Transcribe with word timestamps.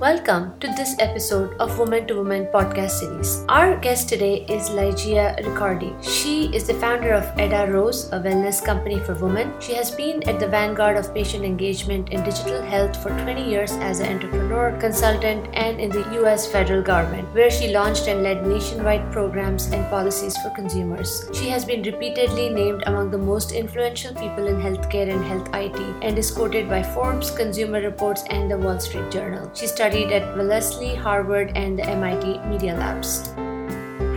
Welcome 0.00 0.60
to 0.60 0.68
this 0.68 0.94
episode 1.00 1.56
of 1.58 1.76
Woman 1.76 2.06
to 2.06 2.14
Woman 2.14 2.46
podcast 2.54 3.00
series. 3.00 3.44
Our 3.48 3.76
guest 3.76 4.08
today 4.08 4.46
is 4.48 4.70
Lygeia 4.70 5.36
Ricciardi. 5.44 5.90
She 6.00 6.54
is 6.54 6.68
the 6.68 6.74
founder 6.74 7.12
of 7.12 7.24
AdaRose, 7.36 8.12
a 8.12 8.20
wellness 8.20 8.64
company 8.64 9.00
for 9.00 9.14
women. 9.14 9.52
She 9.60 9.74
has 9.74 9.90
been 9.90 10.22
at 10.28 10.38
the 10.38 10.46
vanguard 10.46 10.96
of 10.96 11.12
patient 11.12 11.44
engagement 11.44 12.10
in 12.10 12.22
digital 12.22 12.62
health 12.62 13.02
for 13.02 13.08
20 13.08 13.42
years 13.42 13.72
as 13.72 13.98
an 13.98 14.12
entrepreneur, 14.12 14.70
consultant, 14.78 15.48
and 15.54 15.80
in 15.80 15.90
the 15.90 16.04
US 16.22 16.46
federal 16.46 16.80
government, 16.80 17.34
where 17.34 17.50
she 17.50 17.72
launched 17.72 18.06
and 18.06 18.22
led 18.22 18.46
nationwide 18.46 19.10
programs 19.10 19.66
and 19.72 19.84
policies 19.90 20.36
for 20.36 20.50
consumers. 20.50 21.28
She 21.34 21.48
has 21.48 21.64
been 21.64 21.82
repeatedly 21.82 22.50
named 22.50 22.84
among 22.86 23.10
the 23.10 23.18
most 23.18 23.50
influential 23.50 24.14
people 24.14 24.46
in 24.46 24.62
healthcare 24.62 25.12
and 25.12 25.24
health 25.24 25.52
IT 25.54 25.80
and 26.02 26.16
is 26.16 26.30
quoted 26.30 26.68
by 26.68 26.84
Forbes, 26.84 27.32
Consumer 27.32 27.80
Reports, 27.80 28.22
and 28.30 28.48
the 28.48 28.58
Wall 28.58 28.78
Street 28.78 29.10
Journal. 29.10 29.50
She 29.54 29.66
studied 29.88 30.12
at 30.12 30.36
Wellesley, 30.36 30.94
Harvard, 30.94 31.52
and 31.56 31.78
the 31.78 31.86
MIT 31.86 32.40
Media 32.46 32.74
Labs. 32.74 33.32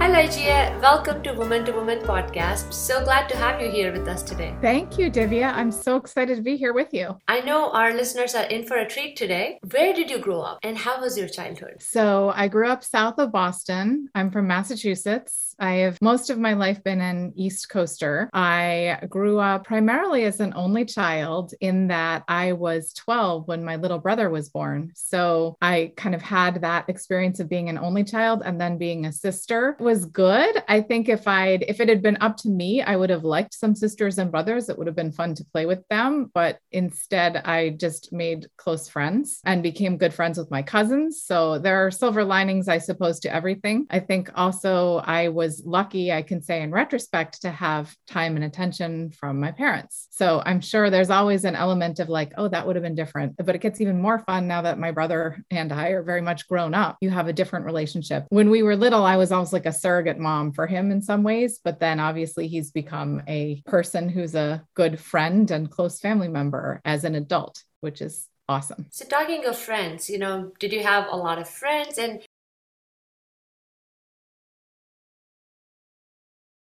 Hi, 0.02 0.10
Lygeia. 0.10 0.82
Welcome 0.82 1.24
to 1.24 1.32
Woman 1.32 1.64
to 1.64 1.72
Woman 1.72 2.00
podcast. 2.00 2.74
So 2.74 3.02
glad 3.06 3.30
to 3.30 3.38
have 3.38 3.62
you 3.62 3.72
here 3.72 3.94
with 3.94 4.06
us 4.06 4.22
today. 4.22 4.54
Thank 4.60 4.98
you, 4.98 5.10
Divya. 5.10 5.54
I'm 5.54 5.72
so 5.72 5.96
excited 5.96 6.36
to 6.36 6.42
be 6.42 6.58
here 6.58 6.74
with 6.74 6.94
you. 6.94 7.18
I 7.30 7.40
know 7.40 7.72
our 7.72 7.94
listeners 7.94 8.36
are 8.36 8.44
in 8.44 8.66
for 8.66 8.76
a 8.80 8.86
treat 8.86 9.16
today. 9.16 9.60
Where 9.72 9.94
did 9.94 10.10
you 10.10 10.18
grow 10.20 10.42
up 10.42 10.60
and 10.62 10.78
how 10.78 11.00
was 11.00 11.18
your 11.18 11.30
childhood? 11.30 11.78
So, 11.80 12.34
I 12.36 12.50
grew 12.50 12.68
up 12.68 12.84
south 12.84 13.18
of 13.18 13.32
Boston. 13.32 14.10
I'm 14.14 14.30
from 14.30 14.48
Massachusetts. 14.48 15.51
I 15.62 15.74
have 15.76 16.02
most 16.02 16.32
of 16.32 16.40
my 16.40 16.54
life 16.54 16.84
been 16.84 17.02
an 17.02 17.34
East 17.36 17.70
Coaster. 17.70 18.30
I 18.34 19.00
grew 19.08 19.40
up 19.40 19.64
primarily 19.64 20.24
as 20.26 20.40
an 20.40 20.54
only 20.56 20.86
child, 20.86 21.54
in 21.62 21.88
that 21.90 22.24
I 22.28 22.54
was 22.54 22.94
12 22.94 23.48
when 23.48 23.64
my 23.64 23.76
little 23.76 24.00
brother 24.00 24.30
was 24.30 24.50
born. 24.50 24.92
So 24.96 25.56
I 25.62 25.94
kind 25.96 26.16
of 26.16 26.22
had 26.24 26.62
that 26.62 26.90
experience 26.90 27.40
of 27.40 27.48
being 27.48 27.70
an 27.70 27.78
only 27.78 28.04
child 28.04 28.42
and 28.44 28.60
then 28.60 28.80
being 28.80 29.06
a 29.06 29.12
sister 29.12 29.76
it 29.80 29.84
was 29.84 30.06
good. 30.06 30.64
I 30.68 30.82
think 30.82 31.10
if 31.10 31.28
I'd 31.28 31.64
if 31.68 31.80
it 31.80 31.90
had 31.90 32.02
been 32.02 32.18
up 32.22 32.38
to 32.38 32.50
me, 32.50 32.82
I 32.82 32.96
would 32.96 33.12
have 33.12 33.24
liked 33.24 33.54
some 33.54 33.76
sisters 33.76 34.18
and 34.18 34.32
brothers. 34.32 34.68
It 34.68 34.78
would 34.78 34.88
have 34.88 34.96
been 34.96 35.12
fun 35.12 35.36
to 35.36 35.46
play 35.46 35.68
with 35.68 35.88
them, 35.90 36.32
but 36.34 36.58
instead 36.72 37.38
I 37.38 37.70
just 37.70 38.12
made 38.12 38.48
close 38.58 38.90
friends 38.90 39.42
and 39.46 39.62
became 39.62 39.98
good 39.98 40.14
friends 40.14 40.40
with 40.40 40.50
my 40.50 40.64
cousins. 40.64 41.22
So 41.22 41.60
there 41.60 41.86
are 41.86 41.92
silver 41.92 42.24
linings 42.24 42.68
I 42.68 42.80
suppose 42.80 43.20
to 43.22 43.34
everything. 43.34 43.86
I 43.92 44.00
think 44.00 44.32
also 44.36 44.98
I 45.06 45.30
was 45.30 45.51
was 45.52 45.66
lucky, 45.66 46.12
I 46.14 46.22
can 46.22 46.42
say 46.42 46.62
in 46.62 46.72
retrospect, 46.72 47.42
to 47.42 47.52
have 47.52 47.94
time 48.08 48.36
and 48.36 48.46
attention 48.46 49.12
from 49.12 49.40
my 49.40 49.52
parents. 49.52 50.08
So 50.12 50.42
I'm 50.46 50.62
sure 50.62 50.90
there's 50.90 51.10
always 51.10 51.44
an 51.44 51.56
element 51.56 52.00
of 52.00 52.08
like, 52.08 52.32
oh, 52.38 52.48
that 52.48 52.66
would 52.66 52.78
have 52.78 52.84
been 52.84 52.96
different. 52.96 53.36
But 53.38 53.56
it 53.56 53.62
gets 53.62 53.82
even 53.82 54.02
more 54.02 54.20
fun 54.20 54.48
now 54.48 54.62
that 54.62 54.80
my 54.80 54.92
brother 54.92 55.44
and 55.52 55.74
I 55.74 55.90
are 55.90 56.04
very 56.04 56.22
much 56.22 56.48
grown 56.48 56.74
up. 56.74 56.98
You 57.02 57.10
have 57.10 57.28
a 57.28 57.34
different 57.34 57.66
relationship. 57.66 58.26
When 58.30 58.50
we 58.50 58.64
were 58.64 58.78
little, 58.78 59.04
I 59.04 59.18
was 59.18 59.32
almost 59.32 59.54
like 59.54 59.66
a 59.66 59.74
surrogate 59.74 60.20
mom 60.20 60.54
for 60.54 60.68
him 60.68 60.90
in 60.92 61.02
some 61.02 61.24
ways. 61.24 61.60
But 61.62 61.80
then 61.80 62.00
obviously 62.00 62.48
he's 62.48 62.72
become 62.72 63.22
a 63.28 63.62
person 63.66 64.08
who's 64.08 64.36
a 64.36 64.64
good 64.74 65.00
friend 65.00 65.52
and 65.52 65.70
close 65.70 66.00
family 66.00 66.30
member 66.30 66.80
as 66.86 67.04
an 67.04 67.16
adult, 67.16 67.62
which 67.82 68.02
is 68.02 68.28
awesome. 68.48 68.86
So, 68.92 69.06
talking 69.06 69.46
of 69.46 69.58
friends, 69.58 70.10
you 70.10 70.18
know, 70.18 70.52
did 70.60 70.74
you 70.74 70.84
have 70.84 71.08
a 71.10 71.16
lot 71.16 71.40
of 71.40 71.50
friends? 71.50 71.98
And 71.98 72.22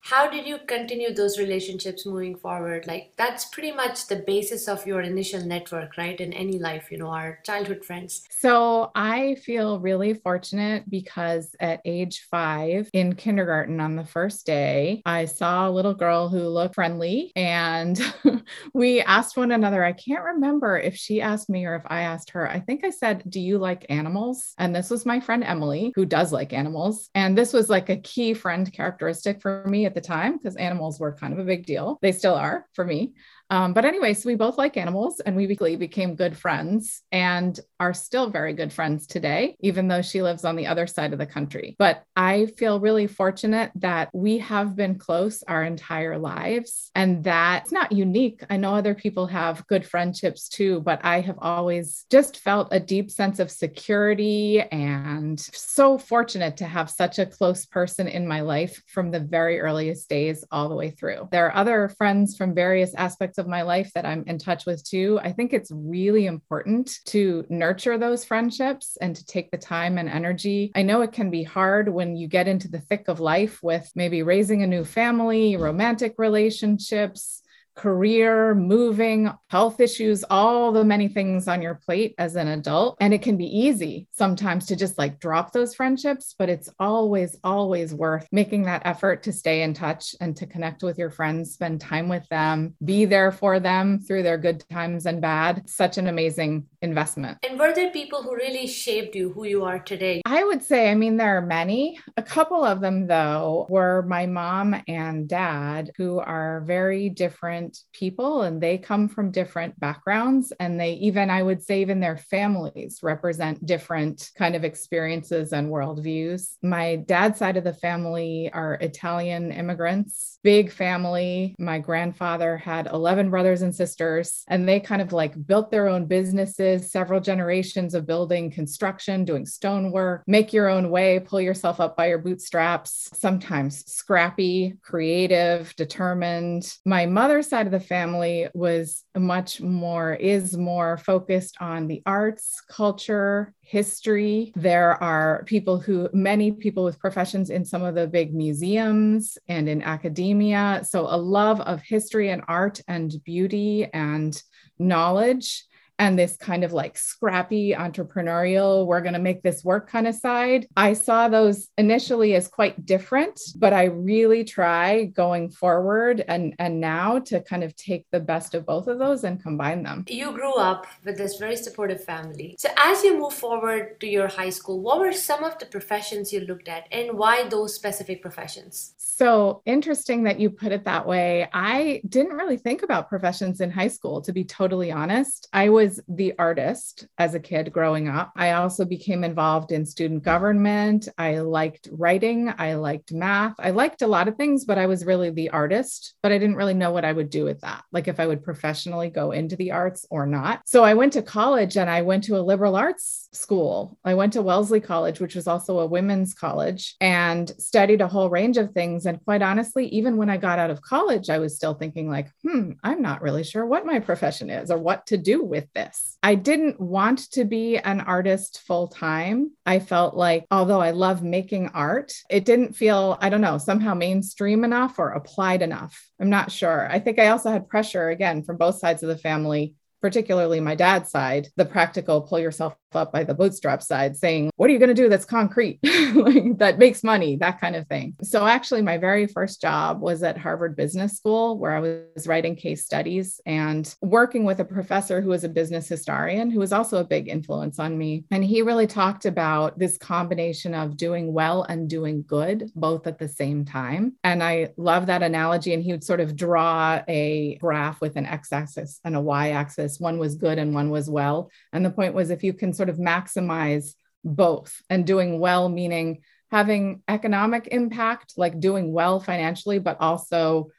how 0.08 0.26
did 0.26 0.46
you 0.46 0.56
continue 0.66 1.12
those 1.12 1.38
relationships 1.38 2.06
moving 2.06 2.34
forward? 2.34 2.86
Like 2.86 3.12
that's 3.18 3.44
pretty 3.44 3.72
much 3.72 4.06
the 4.06 4.24
basis 4.26 4.66
of 4.66 4.86
your 4.86 5.02
initial 5.02 5.44
network 5.44 5.98
right? 5.98 6.18
In 6.18 6.32
any 6.32 6.58
life 6.58 6.88
you 6.90 6.96
know 6.96 7.08
our 7.08 7.40
childhood 7.44 7.84
friends. 7.84 8.24
So 8.30 8.90
i 8.94 9.34
feel 9.44 9.80
really 9.80 10.14
fortunate 10.14 10.88
because 10.88 11.54
at 11.60 11.80
age 11.84 12.26
five 12.30 12.88
in 12.94 13.14
kindergarten 13.14 13.80
on 13.80 13.96
the 13.96 14.04
first 14.04 14.46
day 14.46 15.02
i 15.04 15.24
saw 15.26 15.68
a 15.68 15.74
little 15.78 15.94
girl 15.94 16.28
who 16.28 16.42
looked 16.48 16.76
friendly 16.76 17.32
and 17.36 18.00
we 18.72 19.00
asked 19.02 19.36
one 19.36 19.52
another. 19.52 19.84
I 19.84 19.92
can't 19.92 20.24
remember 20.24 20.78
if 20.78 20.94
she 20.96 21.20
asked 21.20 21.50
me 21.50 21.66
or 21.66 21.76
if 21.76 21.82
i 21.86 22.00
asked 22.02 22.30
her. 22.30 22.50
I 22.50 22.60
think 22.60 22.84
i 22.84 22.90
said 22.90 23.24
do 23.28 23.40
you 23.40 23.58
like 23.58 23.84
animals? 23.90 24.54
And 24.56 24.74
this 24.74 24.88
was 24.88 25.04
my 25.04 25.20
friend 25.20 25.44
emily 25.44 25.92
who 25.94 26.06
does 26.06 26.32
like 26.32 26.54
animals. 26.54 27.10
And 27.14 27.36
this 27.36 27.52
was 27.52 27.68
like 27.68 27.90
a 27.90 27.98
key 27.98 28.32
friend 28.32 28.72
characteristic 28.72 29.42
for 29.42 29.64
me 29.66 29.84
at 29.84 29.97
the 30.00 30.06
time 30.06 30.36
because 30.36 30.56
animals 30.56 31.00
were 31.00 31.12
kind 31.12 31.32
of 31.32 31.38
a 31.38 31.44
big 31.44 31.66
deal. 31.66 31.98
They 32.00 32.12
still 32.12 32.34
are 32.34 32.66
for 32.72 32.84
me. 32.84 33.14
Um, 33.50 33.72
but 33.72 33.84
anyway, 33.84 34.14
so 34.14 34.28
we 34.28 34.34
both 34.34 34.58
like 34.58 34.76
animals 34.76 35.20
and 35.20 35.34
we 35.34 35.46
became 35.46 36.14
good 36.14 36.36
friends 36.36 37.02
and 37.10 37.58
are 37.80 37.94
still 37.94 38.30
very 38.30 38.52
good 38.52 38.72
friends 38.72 39.06
today, 39.06 39.56
even 39.60 39.88
though 39.88 40.02
she 40.02 40.22
lives 40.22 40.44
on 40.44 40.56
the 40.56 40.66
other 40.66 40.86
side 40.86 41.12
of 41.12 41.18
the 41.18 41.26
country. 41.26 41.76
But 41.78 42.02
I 42.16 42.46
feel 42.58 42.80
really 42.80 43.06
fortunate 43.06 43.70
that 43.76 44.10
we 44.12 44.38
have 44.38 44.76
been 44.76 44.98
close 44.98 45.42
our 45.44 45.64
entire 45.64 46.18
lives 46.18 46.90
and 46.94 47.24
that's 47.24 47.72
not 47.72 47.92
unique. 47.92 48.42
I 48.50 48.56
know 48.56 48.74
other 48.74 48.94
people 48.94 49.26
have 49.28 49.66
good 49.66 49.86
friendships 49.86 50.48
too, 50.48 50.80
but 50.80 51.00
I 51.04 51.20
have 51.20 51.38
always 51.40 52.04
just 52.10 52.38
felt 52.38 52.68
a 52.70 52.80
deep 52.80 53.10
sense 53.10 53.38
of 53.38 53.50
security 53.50 54.60
and 54.60 55.40
so 55.40 55.96
fortunate 55.96 56.58
to 56.58 56.66
have 56.66 56.90
such 56.90 57.18
a 57.18 57.26
close 57.26 57.64
person 57.64 58.08
in 58.08 58.26
my 58.26 58.40
life 58.40 58.82
from 58.86 59.10
the 59.10 59.20
very 59.20 59.60
earliest 59.60 60.08
days 60.08 60.44
all 60.50 60.68
the 60.68 60.74
way 60.74 60.90
through. 60.90 61.28
There 61.30 61.46
are 61.46 61.56
other 61.56 61.88
friends 61.96 62.36
from 62.36 62.54
various 62.54 62.94
aspects 62.94 63.37
of 63.38 63.46
my 63.46 63.62
life 63.62 63.90
that 63.94 64.06
I'm 64.06 64.24
in 64.26 64.38
touch 64.38 64.66
with 64.66 64.84
too. 64.84 65.18
I 65.22 65.32
think 65.32 65.52
it's 65.52 65.70
really 65.72 66.26
important 66.26 66.90
to 67.06 67.44
nurture 67.48 67.98
those 67.98 68.24
friendships 68.24 68.96
and 69.00 69.14
to 69.16 69.24
take 69.24 69.50
the 69.50 69.58
time 69.58 69.98
and 69.98 70.08
energy. 70.08 70.72
I 70.74 70.82
know 70.82 71.02
it 71.02 71.12
can 71.12 71.30
be 71.30 71.42
hard 71.42 71.88
when 71.88 72.16
you 72.16 72.28
get 72.28 72.48
into 72.48 72.68
the 72.68 72.80
thick 72.80 73.08
of 73.08 73.20
life 73.20 73.62
with 73.62 73.90
maybe 73.94 74.22
raising 74.22 74.62
a 74.62 74.66
new 74.66 74.84
family, 74.84 75.56
romantic 75.56 76.14
relationships 76.18 77.42
career, 77.78 78.54
moving, 78.56 79.30
health 79.50 79.80
issues, 79.80 80.24
all 80.28 80.72
the 80.72 80.84
many 80.84 81.06
things 81.06 81.46
on 81.46 81.62
your 81.62 81.76
plate 81.76 82.14
as 82.18 82.34
an 82.34 82.48
adult. 82.48 82.96
And 83.00 83.14
it 83.14 83.22
can 83.22 83.36
be 83.36 83.46
easy 83.46 84.08
sometimes 84.10 84.66
to 84.66 84.76
just 84.76 84.98
like 84.98 85.20
drop 85.20 85.52
those 85.52 85.74
friendships, 85.74 86.34
but 86.36 86.48
it's 86.48 86.68
always, 86.80 87.36
always 87.44 87.94
worth 87.94 88.26
making 88.32 88.64
that 88.64 88.82
effort 88.84 89.22
to 89.22 89.32
stay 89.32 89.62
in 89.62 89.74
touch 89.74 90.16
and 90.20 90.36
to 90.36 90.46
connect 90.46 90.82
with 90.82 90.98
your 90.98 91.10
friends, 91.10 91.52
spend 91.52 91.80
time 91.80 92.08
with 92.08 92.28
them, 92.28 92.74
be 92.84 93.04
there 93.04 93.30
for 93.30 93.60
them 93.60 94.00
through 94.00 94.24
their 94.24 94.38
good 94.38 94.64
times 94.70 95.06
and 95.06 95.22
bad. 95.22 95.68
Such 95.70 95.98
an 95.98 96.08
amazing 96.08 96.66
investment. 96.82 97.38
And 97.48 97.58
were 97.58 97.72
there 97.72 97.90
people 97.90 98.22
who 98.22 98.34
really 98.34 98.66
shaped 98.66 99.14
you 99.14 99.32
who 99.32 99.46
you 99.46 99.64
are 99.64 99.78
today? 99.78 100.22
I 100.26 100.42
would 100.42 100.64
say, 100.64 100.90
I 100.90 100.96
mean, 100.96 101.16
there 101.16 101.36
are 101.36 101.46
many. 101.46 102.00
A 102.16 102.22
couple 102.22 102.64
of 102.64 102.80
them, 102.80 103.06
though, 103.06 103.66
were 103.70 104.02
my 104.02 104.26
mom 104.26 104.74
and 104.88 105.28
dad, 105.28 105.92
who 105.96 106.18
are 106.18 106.62
very 106.66 107.08
different 107.08 107.67
different 107.68 107.84
people 107.92 108.42
and 108.42 108.60
they 108.60 108.78
come 108.78 109.08
from 109.08 109.30
different 109.30 109.78
backgrounds. 109.80 110.52
And 110.60 110.78
they 110.78 110.92
even, 110.94 111.30
I 111.30 111.42
would 111.42 111.62
say, 111.62 111.80
even 111.80 112.00
their 112.00 112.16
families 112.16 113.00
represent 113.02 113.64
different 113.66 114.30
kind 114.36 114.54
of 114.54 114.64
experiences 114.64 115.52
and 115.52 115.68
worldviews. 115.70 116.56
My 116.62 116.96
dad's 116.96 117.38
side 117.38 117.56
of 117.56 117.64
the 117.64 117.72
family 117.72 118.50
are 118.52 118.74
Italian 118.74 119.52
immigrants, 119.52 120.38
big 120.42 120.72
family. 120.72 121.54
My 121.58 121.78
grandfather 121.78 122.56
had 122.56 122.86
11 122.86 123.30
brothers 123.30 123.62
and 123.62 123.74
sisters, 123.74 124.44
and 124.48 124.68
they 124.68 124.80
kind 124.80 125.02
of 125.02 125.12
like 125.12 125.34
built 125.46 125.70
their 125.70 125.88
own 125.88 126.06
businesses, 126.06 126.90
several 126.90 127.20
generations 127.20 127.94
of 127.94 128.06
building 128.06 128.50
construction, 128.50 129.24
doing 129.24 129.46
stonework, 129.46 130.22
make 130.26 130.52
your 130.52 130.68
own 130.68 130.90
way, 130.90 131.20
pull 131.20 131.40
yourself 131.40 131.80
up 131.80 131.96
by 131.96 132.08
your 132.08 132.18
bootstraps, 132.18 133.10
sometimes 133.14 133.84
scrappy, 133.90 134.74
creative, 134.82 135.74
determined. 135.76 136.72
My 136.84 137.06
mother's 137.06 137.48
side 137.48 137.57
side 137.58 137.66
of 137.66 137.72
the 137.72 137.80
family 137.80 138.46
was 138.54 139.02
much 139.16 139.60
more, 139.60 140.14
is 140.14 140.56
more 140.56 140.96
focused 140.96 141.56
on 141.60 141.88
the 141.88 142.00
arts, 142.06 142.62
culture, 142.70 143.52
history. 143.62 144.52
There 144.54 145.02
are 145.02 145.42
people 145.44 145.80
who, 145.80 146.08
many 146.12 146.52
people 146.52 146.84
with 146.84 147.00
professions 147.00 147.50
in 147.50 147.64
some 147.64 147.82
of 147.82 147.96
the 147.96 148.06
big 148.06 148.32
museums 148.32 149.36
and 149.48 149.68
in 149.68 149.82
academia. 149.82 150.82
So, 150.88 151.08
a 151.08 151.18
love 151.18 151.60
of 151.62 151.82
history 151.82 152.30
and 152.30 152.42
art 152.46 152.80
and 152.86 153.12
beauty 153.24 153.88
and 153.92 154.40
knowledge 154.78 155.64
and 155.98 156.18
this 156.18 156.36
kind 156.36 156.64
of 156.64 156.72
like 156.72 156.96
scrappy 156.96 157.72
entrepreneurial, 157.72 158.86
we're 158.86 159.00
going 159.00 159.14
to 159.14 159.18
make 159.18 159.42
this 159.42 159.64
work 159.64 159.90
kind 159.90 160.06
of 160.06 160.14
side. 160.14 160.66
I 160.76 160.92
saw 160.92 161.28
those 161.28 161.68
initially 161.76 162.34
as 162.34 162.48
quite 162.48 162.86
different, 162.86 163.40
but 163.56 163.72
I 163.72 163.84
really 163.84 164.44
try 164.44 165.04
going 165.04 165.50
forward 165.50 166.24
and, 166.28 166.54
and 166.58 166.80
now 166.80 167.18
to 167.20 167.40
kind 167.40 167.64
of 167.64 167.74
take 167.76 168.06
the 168.10 168.20
best 168.20 168.54
of 168.54 168.66
both 168.66 168.86
of 168.86 168.98
those 168.98 169.24
and 169.24 169.42
combine 169.42 169.82
them. 169.82 170.04
You 170.08 170.32
grew 170.32 170.54
up 170.54 170.86
with 171.04 171.16
this 171.16 171.36
very 171.36 171.56
supportive 171.56 172.04
family. 172.04 172.54
So, 172.58 172.68
as 172.76 173.02
you 173.02 173.18
move 173.18 173.34
forward 173.34 174.00
to 174.00 174.06
your 174.06 174.28
high 174.28 174.50
school, 174.50 174.80
what 174.80 175.00
were 175.00 175.12
some 175.12 175.42
of 175.42 175.58
the 175.58 175.66
professions 175.66 176.32
you 176.32 176.40
looked 176.40 176.68
at 176.68 176.86
and 176.92 177.18
why 177.18 177.48
those 177.48 177.74
specific 177.74 178.22
professions? 178.22 178.94
So 179.18 179.62
interesting 179.66 180.22
that 180.24 180.38
you 180.38 180.48
put 180.48 180.70
it 180.70 180.84
that 180.84 181.04
way. 181.04 181.48
I 181.52 182.02
didn't 182.08 182.36
really 182.36 182.56
think 182.56 182.84
about 182.84 183.08
professions 183.08 183.60
in 183.60 183.68
high 183.68 183.88
school, 183.88 184.20
to 184.22 184.32
be 184.32 184.44
totally 184.44 184.92
honest. 184.92 185.48
I 185.52 185.70
was 185.70 185.87
was 185.88 186.00
the 186.08 186.34
artist 186.38 187.06
as 187.16 187.34
a 187.34 187.40
kid 187.40 187.72
growing 187.72 188.08
up. 188.08 188.30
I 188.36 188.52
also 188.52 188.84
became 188.84 189.24
involved 189.24 189.72
in 189.72 189.86
student 189.86 190.22
government. 190.22 191.08
I 191.16 191.38
liked 191.38 191.88
writing. 191.90 192.52
I 192.58 192.74
liked 192.74 193.12
math. 193.12 193.54
I 193.58 193.70
liked 193.70 194.02
a 194.02 194.06
lot 194.06 194.28
of 194.28 194.36
things, 194.36 194.66
but 194.66 194.76
I 194.76 194.86
was 194.86 195.06
really 195.06 195.30
the 195.30 195.48
artist, 195.50 196.14
but 196.22 196.30
I 196.30 196.38
didn't 196.38 196.56
really 196.56 196.74
know 196.74 196.90
what 196.90 197.06
I 197.06 197.12
would 197.12 197.30
do 197.30 197.44
with 197.44 197.60
that. 197.62 197.84
Like 197.90 198.06
if 198.06 198.20
I 198.20 198.26
would 198.26 198.44
professionally 198.44 199.08
go 199.08 199.32
into 199.32 199.56
the 199.56 199.72
arts 199.72 200.06
or 200.10 200.26
not. 200.26 200.60
So 200.66 200.84
I 200.84 200.92
went 200.92 201.14
to 201.14 201.22
college 201.22 201.78
and 201.78 201.88
I 201.88 202.02
went 202.02 202.24
to 202.24 202.36
a 202.36 202.42
liberal 202.42 202.76
arts 202.76 203.28
school. 203.32 203.98
I 204.04 204.14
went 204.14 204.32
to 204.34 204.42
Wellesley 204.42 204.80
College, 204.80 205.20
which 205.20 205.34
was 205.34 205.46
also 205.46 205.78
a 205.80 205.86
women's 205.86 206.34
college, 206.34 206.96
and 207.00 207.50
studied 207.58 208.00
a 208.00 208.08
whole 208.08 208.30
range 208.30 208.56
of 208.56 208.72
things. 208.72 209.06
And 209.06 209.22
quite 209.24 209.42
honestly, 209.42 209.86
even 209.88 210.16
when 210.16 210.30
I 210.30 210.36
got 210.36 210.58
out 210.58 210.70
of 210.70 210.82
college, 210.82 211.30
I 211.30 211.38
was 211.38 211.56
still 211.56 211.74
thinking, 211.74 212.08
like, 212.08 212.30
hmm, 212.42 212.72
I'm 212.82 213.02
not 213.02 213.22
really 213.22 213.44
sure 213.44 213.66
what 213.66 213.86
my 213.86 214.00
profession 214.00 214.50
is 214.50 214.70
or 214.70 214.78
what 214.78 215.06
to 215.06 215.16
do 215.16 215.44
with 215.44 215.66
this. 215.78 216.16
I 216.22 216.34
didn't 216.34 216.80
want 216.80 217.30
to 217.32 217.44
be 217.44 217.78
an 217.78 218.00
artist 218.00 218.62
full 218.66 218.88
time. 218.88 219.52
I 219.64 219.78
felt 219.78 220.16
like, 220.16 220.46
although 220.50 220.80
I 220.80 220.90
love 220.90 221.22
making 221.22 221.68
art, 221.68 222.12
it 222.28 222.44
didn't 222.44 222.74
feel, 222.74 223.16
I 223.20 223.28
don't 223.28 223.40
know, 223.40 223.58
somehow 223.58 223.94
mainstream 223.94 224.64
enough 224.64 224.98
or 224.98 225.10
applied 225.10 225.62
enough. 225.62 225.96
I'm 226.20 226.30
not 226.30 226.50
sure. 226.50 226.90
I 226.90 226.98
think 226.98 227.18
I 227.18 227.28
also 227.28 227.50
had 227.50 227.68
pressure 227.68 228.08
again 228.08 228.42
from 228.42 228.56
both 228.56 228.78
sides 228.78 229.02
of 229.02 229.08
the 229.08 229.18
family 229.18 229.74
particularly 230.00 230.60
my 230.60 230.74
dad's 230.74 231.10
side, 231.10 231.48
the 231.56 231.64
practical 231.64 232.22
pull 232.22 232.38
yourself 232.38 232.74
up 232.94 233.12
by 233.12 233.24
the 233.24 233.34
bootstrap 233.34 233.82
side, 233.82 234.16
saying, 234.16 234.50
What 234.56 234.70
are 234.70 234.72
you 234.72 234.78
going 234.78 234.88
to 234.88 234.94
do 234.94 235.08
that's 235.08 235.24
concrete, 235.24 235.78
like, 236.14 236.58
that 236.58 236.78
makes 236.78 237.04
money, 237.04 237.36
that 237.36 237.60
kind 237.60 237.76
of 237.76 237.86
thing. 237.86 238.16
So, 238.22 238.46
actually, 238.46 238.82
my 238.82 238.98
very 238.98 239.26
first 239.26 239.60
job 239.60 240.00
was 240.00 240.22
at 240.22 240.38
Harvard 240.38 240.76
Business 240.76 241.16
School, 241.16 241.58
where 241.58 241.72
I 241.72 241.80
was 241.80 242.26
writing 242.26 242.56
case 242.56 242.84
studies 242.84 243.40
and 243.46 243.94
working 244.02 244.44
with 244.44 244.60
a 244.60 244.64
professor 244.64 245.20
who 245.20 245.30
was 245.30 245.44
a 245.44 245.48
business 245.48 245.88
historian, 245.88 246.50
who 246.50 246.60
was 246.60 246.72
also 246.72 246.98
a 246.98 247.04
big 247.04 247.28
influence 247.28 247.78
on 247.78 247.96
me. 247.96 248.24
And 248.30 248.44
he 248.44 248.62
really 248.62 248.86
talked 248.86 249.26
about 249.26 249.78
this 249.78 249.98
combination 249.98 250.74
of 250.74 250.96
doing 250.96 251.32
well 251.32 251.62
and 251.64 251.88
doing 251.88 252.24
good, 252.26 252.70
both 252.74 253.06
at 253.06 253.18
the 253.18 253.28
same 253.28 253.64
time. 253.64 254.14
And 254.24 254.42
I 254.42 254.70
love 254.76 255.06
that 255.06 255.22
analogy. 255.22 255.74
And 255.74 255.82
he 255.82 255.92
would 255.92 256.04
sort 256.04 256.20
of 256.20 256.36
draw 256.36 257.02
a 257.08 257.56
graph 257.60 258.00
with 258.00 258.16
an 258.16 258.26
x 258.26 258.52
axis 258.52 259.00
and 259.04 259.16
a 259.16 259.20
y 259.20 259.50
axis. 259.50 259.87
One 259.98 260.18
was 260.18 260.36
good 260.36 260.58
and 260.58 260.74
one 260.74 260.90
was 260.90 261.08
well. 261.08 261.50
And 261.72 261.84
the 261.84 261.90
point 261.90 262.14
was, 262.14 262.30
if 262.30 262.44
you 262.44 262.52
can 262.52 262.72
sort 262.72 262.88
of 262.88 262.98
maximize 262.98 263.94
both 264.24 264.82
and 264.90 265.06
doing 265.06 265.40
well, 265.40 265.68
meaning 265.68 266.22
having 266.50 267.02
economic 267.08 267.68
impact, 267.68 268.34
like 268.36 268.60
doing 268.60 268.92
well 268.92 269.20
financially, 269.20 269.78
but 269.78 270.00
also 270.00 270.70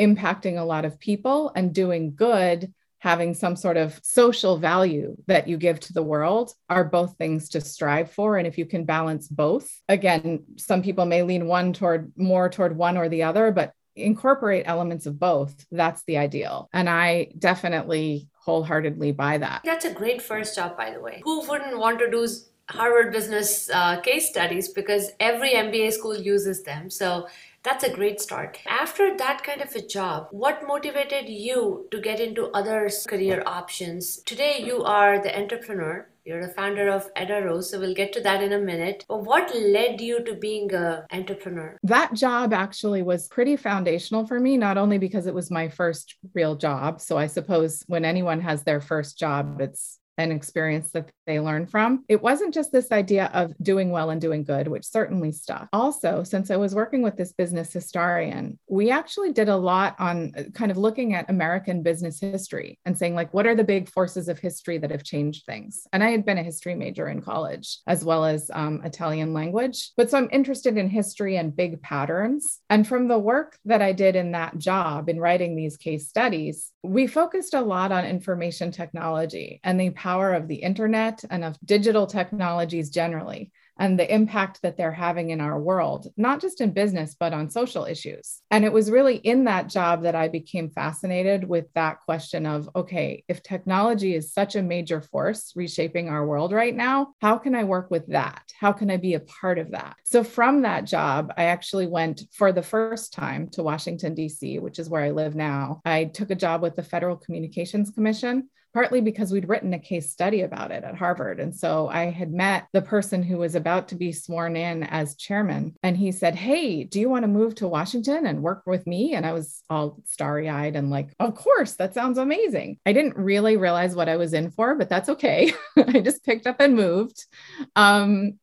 impacting 0.00 0.58
a 0.58 0.64
lot 0.64 0.84
of 0.84 0.98
people 0.98 1.52
and 1.54 1.74
doing 1.74 2.14
good, 2.14 2.72
having 3.00 3.34
some 3.34 3.54
sort 3.54 3.76
of 3.76 4.00
social 4.02 4.56
value 4.56 5.16
that 5.26 5.46
you 5.46 5.56
give 5.56 5.78
to 5.78 5.92
the 5.92 6.02
world 6.02 6.52
are 6.68 6.84
both 6.84 7.16
things 7.16 7.50
to 7.50 7.60
strive 7.60 8.10
for. 8.10 8.36
And 8.36 8.46
if 8.46 8.58
you 8.58 8.66
can 8.66 8.84
balance 8.84 9.28
both, 9.28 9.70
again, 9.88 10.44
some 10.56 10.82
people 10.82 11.06
may 11.06 11.22
lean 11.22 11.46
one 11.46 11.72
toward 11.72 12.12
more 12.16 12.48
toward 12.48 12.76
one 12.76 12.96
or 12.96 13.08
the 13.08 13.22
other, 13.24 13.52
but 13.52 13.72
incorporate 13.98 14.64
elements 14.66 15.06
of 15.06 15.18
both. 15.18 15.66
That's 15.70 16.02
the 16.04 16.18
ideal. 16.18 16.68
And 16.72 16.88
I 16.88 17.28
definitely 17.38 18.28
wholeheartedly 18.34 19.12
buy 19.12 19.38
that. 19.38 19.60
That's 19.64 19.84
a 19.84 19.92
great 19.92 20.22
first 20.22 20.56
job, 20.56 20.76
by 20.76 20.90
the 20.90 21.00
way. 21.00 21.20
Who 21.24 21.46
wouldn't 21.46 21.78
want 21.78 21.98
to 21.98 22.10
do 22.10 22.26
Harvard 22.70 23.12
Business 23.12 23.70
uh, 23.70 24.00
case 24.00 24.28
studies 24.28 24.68
because 24.68 25.10
every 25.20 25.52
MBA 25.52 25.92
school 25.92 26.16
uses 26.16 26.62
them. 26.62 26.90
So 26.90 27.26
that's 27.62 27.84
a 27.84 27.90
great 27.90 28.20
start. 28.20 28.58
After 28.66 29.16
that 29.16 29.42
kind 29.42 29.60
of 29.60 29.74
a 29.74 29.80
job, 29.80 30.28
what 30.30 30.66
motivated 30.66 31.28
you 31.28 31.88
to 31.90 32.00
get 32.00 32.20
into 32.20 32.50
other 32.52 32.88
career 33.06 33.42
options? 33.46 34.18
Today, 34.18 34.62
you 34.64 34.84
are 34.84 35.20
the 35.20 35.36
entrepreneur 35.38 36.08
you're 36.28 36.46
the 36.46 36.52
founder 36.52 36.90
of 36.90 37.12
AdaRose, 37.14 37.64
so 37.64 37.80
we'll 37.80 37.94
get 37.94 38.12
to 38.12 38.20
that 38.20 38.42
in 38.42 38.52
a 38.52 38.58
minute. 38.58 39.02
But 39.08 39.24
what 39.24 39.50
led 39.56 39.98
you 39.98 40.22
to 40.24 40.34
being 40.34 40.70
an 40.74 41.04
entrepreneur? 41.10 41.78
That 41.84 42.12
job 42.12 42.52
actually 42.52 43.00
was 43.00 43.28
pretty 43.28 43.56
foundational 43.56 44.26
for 44.26 44.38
me, 44.38 44.58
not 44.58 44.76
only 44.76 44.98
because 44.98 45.26
it 45.26 45.32
was 45.32 45.50
my 45.50 45.68
first 45.68 46.16
real 46.34 46.54
job. 46.54 47.00
So 47.00 47.16
I 47.16 47.28
suppose 47.28 47.82
when 47.86 48.04
anyone 48.04 48.42
has 48.42 48.62
their 48.62 48.82
first 48.82 49.18
job, 49.18 49.58
it's 49.62 49.98
an 50.18 50.32
experience 50.32 50.90
that 50.90 51.10
they 51.26 51.40
learn 51.40 51.66
from. 51.66 52.04
It 52.08 52.22
wasn't 52.22 52.52
just 52.52 52.72
this 52.72 52.90
idea 52.90 53.30
of 53.32 53.54
doing 53.62 53.90
well 53.90 54.10
and 54.10 54.20
doing 54.20 54.44
good, 54.44 54.68
which 54.68 54.84
certainly 54.84 55.32
stuck. 55.32 55.68
Also, 55.72 56.24
since 56.24 56.50
I 56.50 56.56
was 56.56 56.74
working 56.74 57.02
with 57.02 57.16
this 57.16 57.32
business 57.32 57.72
historian, 57.72 58.58
we 58.68 58.90
actually 58.90 59.32
did 59.32 59.48
a 59.48 59.56
lot 59.56 59.94
on 59.98 60.32
uh, 60.36 60.42
kind 60.52 60.70
of 60.70 60.76
looking 60.76 61.14
at 61.14 61.30
American 61.30 61.82
business 61.82 62.20
history 62.20 62.78
and 62.84 62.98
saying, 62.98 63.14
like, 63.14 63.32
what 63.32 63.46
are 63.46 63.54
the 63.54 63.64
big 63.64 63.88
forces 63.88 64.28
of 64.28 64.38
history 64.38 64.78
that 64.78 64.90
have 64.90 65.04
changed 65.04 65.46
things? 65.46 65.86
And 65.92 66.02
I 66.02 66.10
had 66.10 66.26
been 66.26 66.38
a 66.38 66.42
history 66.42 66.74
major 66.74 67.08
in 67.08 67.22
college 67.22 67.78
as 67.86 68.04
well 68.04 68.24
as 68.24 68.50
um, 68.52 68.82
Italian 68.84 69.32
language. 69.32 69.92
But 69.96 70.10
so 70.10 70.18
I'm 70.18 70.28
interested 70.32 70.76
in 70.76 70.88
history 70.88 71.36
and 71.36 71.54
big 71.54 71.80
patterns. 71.80 72.58
And 72.68 72.86
from 72.86 73.06
the 73.06 73.18
work 73.18 73.56
that 73.64 73.82
I 73.82 73.92
did 73.92 74.16
in 74.16 74.32
that 74.32 74.58
job 74.58 75.08
in 75.08 75.20
writing 75.20 75.54
these 75.54 75.76
case 75.76 76.08
studies, 76.08 76.72
we 76.88 77.06
focused 77.06 77.54
a 77.54 77.60
lot 77.60 77.92
on 77.92 78.06
information 78.06 78.70
technology 78.70 79.60
and 79.62 79.78
the 79.78 79.90
power 79.90 80.32
of 80.32 80.48
the 80.48 80.56
internet 80.56 81.22
and 81.30 81.44
of 81.44 81.58
digital 81.64 82.06
technologies 82.06 82.88
generally 82.88 83.50
and 83.78 83.98
the 83.98 84.12
impact 84.12 84.62
that 84.62 84.76
they're 84.76 84.92
having 84.92 85.30
in 85.30 85.40
our 85.40 85.58
world, 85.58 86.08
not 86.16 86.40
just 86.40 86.60
in 86.60 86.72
business, 86.72 87.16
but 87.18 87.32
on 87.32 87.50
social 87.50 87.84
issues. 87.84 88.40
And 88.50 88.64
it 88.64 88.72
was 88.72 88.90
really 88.90 89.16
in 89.16 89.44
that 89.44 89.68
job 89.68 90.02
that 90.02 90.14
I 90.14 90.28
became 90.28 90.70
fascinated 90.70 91.48
with 91.48 91.66
that 91.74 92.00
question 92.04 92.46
of 92.46 92.68
okay, 92.74 93.24
if 93.28 93.42
technology 93.42 94.14
is 94.14 94.32
such 94.32 94.56
a 94.56 94.62
major 94.62 95.00
force 95.00 95.52
reshaping 95.56 96.08
our 96.08 96.26
world 96.26 96.52
right 96.52 96.74
now, 96.74 97.14
how 97.20 97.38
can 97.38 97.54
I 97.54 97.64
work 97.64 97.90
with 97.90 98.06
that? 98.08 98.42
How 98.58 98.72
can 98.72 98.90
I 98.90 98.96
be 98.96 99.14
a 99.14 99.20
part 99.20 99.58
of 99.58 99.70
that? 99.72 99.96
So 100.04 100.24
from 100.24 100.62
that 100.62 100.84
job, 100.84 101.32
I 101.36 101.44
actually 101.44 101.86
went 101.86 102.22
for 102.32 102.52
the 102.52 102.62
first 102.62 103.12
time 103.12 103.48
to 103.50 103.62
Washington, 103.62 104.14
D.C., 104.14 104.58
which 104.58 104.78
is 104.78 104.88
where 104.88 105.02
I 105.02 105.10
live 105.10 105.34
now. 105.34 105.80
I 105.84 106.04
took 106.04 106.30
a 106.30 106.34
job 106.34 106.62
with 106.62 106.76
the 106.76 106.82
Federal 106.82 107.16
Communications 107.16 107.90
Commission 107.90 108.48
partly 108.78 109.00
because 109.00 109.32
we'd 109.32 109.48
written 109.48 109.74
a 109.74 109.78
case 109.80 110.08
study 110.08 110.42
about 110.42 110.70
it 110.70 110.84
at 110.84 110.94
Harvard. 110.94 111.40
And 111.40 111.52
so 111.52 111.88
I 111.88 112.10
had 112.10 112.32
met 112.32 112.68
the 112.72 112.80
person 112.80 113.24
who 113.24 113.38
was 113.38 113.56
about 113.56 113.88
to 113.88 113.96
be 113.96 114.12
sworn 114.12 114.54
in 114.54 114.84
as 114.84 115.16
chairman. 115.16 115.74
And 115.82 115.96
he 115.96 116.12
said, 116.12 116.36
Hey, 116.36 116.84
do 116.84 117.00
you 117.00 117.08
want 117.08 117.24
to 117.24 117.28
move 117.28 117.56
to 117.56 117.66
Washington 117.66 118.24
and 118.24 118.40
work 118.40 118.62
with 118.66 118.86
me? 118.86 119.14
And 119.14 119.26
I 119.26 119.32
was 119.32 119.64
all 119.68 120.00
starry 120.04 120.48
eyed 120.48 120.76
and 120.76 120.90
like, 120.90 121.08
Of 121.18 121.34
course, 121.34 121.74
that 121.74 121.92
sounds 121.92 122.18
amazing. 122.18 122.78
I 122.86 122.92
didn't 122.92 123.16
really 123.16 123.56
realize 123.56 123.96
what 123.96 124.08
I 124.08 124.14
was 124.14 124.32
in 124.32 124.52
for, 124.52 124.76
but 124.76 124.88
that's 124.88 125.08
okay. 125.08 125.52
I 125.76 125.98
just 125.98 126.24
picked 126.24 126.46
up 126.46 126.60
and 126.60 126.76
moved. 126.76 127.26
Um, 127.74 128.38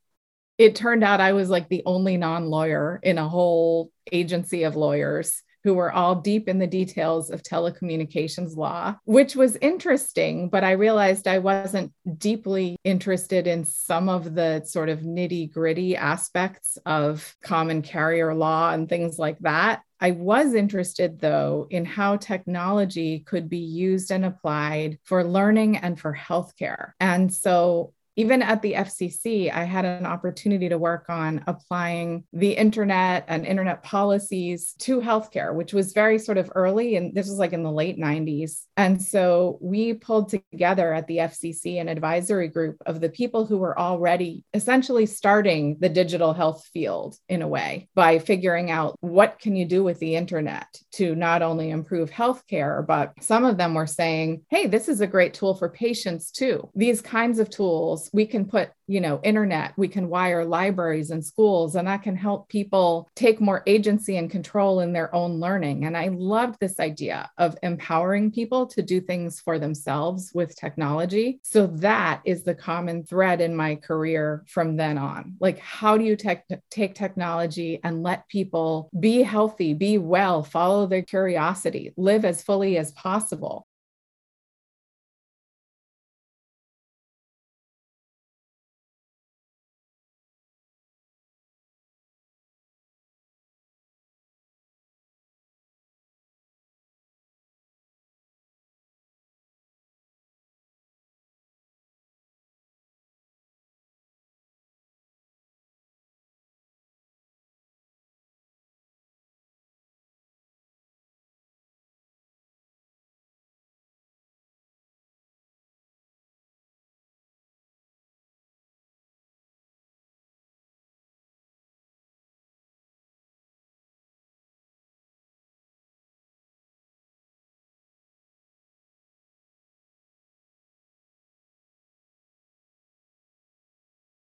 it 0.57 0.75
turned 0.75 1.05
out 1.05 1.21
I 1.21 1.31
was 1.31 1.49
like 1.49 1.69
the 1.69 1.83
only 1.85 2.17
non 2.17 2.47
lawyer 2.47 2.99
in 3.01 3.19
a 3.19 3.29
whole 3.29 3.89
agency 4.11 4.63
of 4.63 4.75
lawyers 4.75 5.41
who 5.65 5.73
were 5.73 5.91
all 5.91 6.13
deep 6.13 6.47
in 6.47 6.59
the 6.59 6.67
details 6.67 7.31
of 7.31 7.41
telecommunications 7.41 8.55
law, 8.55 8.95
which 9.05 9.35
was 9.35 9.57
interesting. 9.57 10.47
But 10.47 10.63
I 10.63 10.73
realized 10.73 11.27
I 11.27 11.39
wasn't 11.39 11.91
deeply 12.19 12.77
interested 12.83 13.47
in 13.47 13.65
some 13.65 14.07
of 14.07 14.35
the 14.35 14.63
sort 14.65 14.89
of 14.89 14.99
nitty 14.99 15.51
gritty 15.51 15.97
aspects 15.97 16.77
of 16.85 17.35
common 17.41 17.81
carrier 17.81 18.35
law 18.35 18.71
and 18.73 18.87
things 18.87 19.17
like 19.17 19.39
that. 19.39 19.81
I 19.99 20.11
was 20.11 20.53
interested, 20.53 21.19
though, 21.19 21.65
in 21.71 21.83
how 21.83 22.17
technology 22.17 23.21
could 23.21 23.49
be 23.49 23.57
used 23.57 24.11
and 24.11 24.23
applied 24.23 24.99
for 25.03 25.23
learning 25.23 25.77
and 25.77 25.99
for 25.99 26.15
healthcare. 26.15 26.91
And 26.99 27.33
so 27.33 27.91
even 28.15 28.41
at 28.41 28.61
the 28.61 28.73
FCC, 28.73 29.51
I 29.51 29.63
had 29.63 29.85
an 29.85 30.05
opportunity 30.05 30.69
to 30.69 30.77
work 30.77 31.05
on 31.09 31.43
applying 31.47 32.23
the 32.33 32.51
internet 32.51 33.25
and 33.27 33.45
internet 33.45 33.83
policies 33.83 34.73
to 34.79 35.01
healthcare, 35.01 35.53
which 35.53 35.73
was 35.73 35.93
very 35.93 36.17
sort 36.17 36.37
of 36.37 36.51
early. 36.55 36.95
And 36.95 37.13
this 37.13 37.27
was 37.27 37.37
like 37.37 37.53
in 37.53 37.63
the 37.63 37.71
late 37.71 37.99
90s. 37.99 38.63
And 38.77 39.01
so 39.01 39.57
we 39.61 39.93
pulled 39.93 40.29
together 40.29 40.93
at 40.93 41.07
the 41.07 41.17
FCC 41.17 41.79
an 41.79 41.89
advisory 41.89 42.47
group 42.47 42.77
of 42.85 43.01
the 43.01 43.09
people 43.09 43.45
who 43.45 43.57
were 43.57 43.77
already 43.77 44.43
essentially 44.53 45.05
starting 45.05 45.77
the 45.79 45.89
digital 45.89 46.33
health 46.33 46.65
field 46.73 47.15
in 47.29 47.41
a 47.41 47.47
way 47.47 47.89
by 47.95 48.19
figuring 48.19 48.71
out 48.71 48.95
what 49.01 49.39
can 49.39 49.55
you 49.55 49.65
do 49.65 49.83
with 49.83 49.99
the 49.99 50.15
internet 50.15 50.67
to 50.93 51.15
not 51.15 51.41
only 51.41 51.69
improve 51.69 52.09
healthcare, 52.09 52.85
but 52.85 53.13
some 53.21 53.45
of 53.45 53.57
them 53.57 53.73
were 53.73 53.87
saying, 53.87 54.43
hey, 54.49 54.67
this 54.67 54.87
is 54.87 55.01
a 55.01 55.07
great 55.07 55.33
tool 55.33 55.55
for 55.55 55.69
patients 55.69 56.31
too. 56.31 56.69
These 56.75 57.01
kinds 57.01 57.39
of 57.39 57.49
tools 57.49 58.04
we 58.13 58.25
can 58.25 58.45
put 58.45 58.69
you 58.87 59.01
know 59.01 59.19
internet 59.23 59.73
we 59.77 59.87
can 59.87 60.09
wire 60.09 60.45
libraries 60.45 61.09
and 61.09 61.25
schools 61.25 61.75
and 61.75 61.87
that 61.87 62.03
can 62.03 62.15
help 62.15 62.47
people 62.49 63.09
take 63.15 63.41
more 63.41 63.63
agency 63.65 64.17
and 64.17 64.29
control 64.29 64.79
in 64.79 64.93
their 64.93 65.13
own 65.13 65.39
learning. 65.39 65.85
And 65.85 65.97
i 65.97 66.09
loved 66.09 66.57
this 66.59 66.79
idea 66.79 67.29
of 67.37 67.57
empowering 67.63 68.31
people 68.31 68.67
to 68.67 68.81
do 68.81 69.01
things 69.01 69.39
for 69.39 69.59
themselves 69.59 70.31
with 70.33 70.55
technology. 70.55 71.39
So 71.43 71.67
that 71.67 72.21
is 72.25 72.43
the 72.43 72.55
common 72.55 73.03
thread 73.03 73.41
in 73.41 73.55
my 73.55 73.75
career 73.75 74.43
from 74.47 74.77
then 74.77 74.97
on. 74.97 75.35
Like 75.39 75.59
how 75.59 75.97
do 75.97 76.03
you 76.03 76.15
take 76.15 76.95
technology 76.95 77.79
and 77.83 78.03
let 78.03 78.27
people 78.29 78.89
be 78.99 79.21
healthy 79.21 79.73
be 79.73 79.97
well 79.97 80.43
follow 80.43 80.87
their 80.87 81.01
curiosity 81.01 81.93
live 81.97 82.25
as 82.25 82.43
fully 82.43 82.77
as 82.77 82.91
possible 82.91 83.67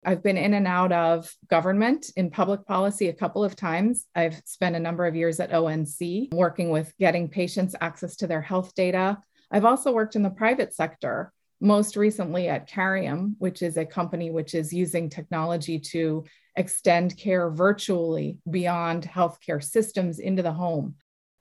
I've 0.04 0.22
been 0.22 0.36
in 0.36 0.54
and 0.54 0.66
out 0.66 0.92
of 0.92 1.32
government 1.48 2.06
in 2.16 2.30
public 2.30 2.66
policy 2.66 3.08
a 3.08 3.14
couple 3.14 3.44
of 3.44 3.56
times. 3.56 4.06
I've 4.14 4.40
spent 4.44 4.76
a 4.76 4.80
number 4.80 5.06
of 5.06 5.16
years 5.16 5.40
at 5.40 5.52
ONC 5.52 6.32
working 6.32 6.70
with 6.70 6.92
getting 6.98 7.28
patients 7.28 7.74
access 7.80 8.16
to 8.16 8.26
their 8.26 8.42
health 8.42 8.74
data. 8.74 9.18
I've 9.50 9.64
also 9.64 9.92
worked 9.92 10.16
in 10.16 10.22
the 10.22 10.30
private 10.30 10.74
sector, 10.74 11.32
most 11.60 11.96
recently 11.96 12.48
at 12.48 12.68
Carium, 12.68 13.34
which 13.38 13.62
is 13.62 13.76
a 13.76 13.86
company 13.86 14.30
which 14.30 14.54
is 14.54 14.72
using 14.72 15.08
technology 15.08 15.78
to 15.78 16.24
extend 16.56 17.16
care 17.16 17.50
virtually 17.50 18.38
beyond 18.48 19.04
healthcare 19.04 19.62
systems 19.62 20.18
into 20.18 20.42
the 20.42 20.52
home 20.52 20.96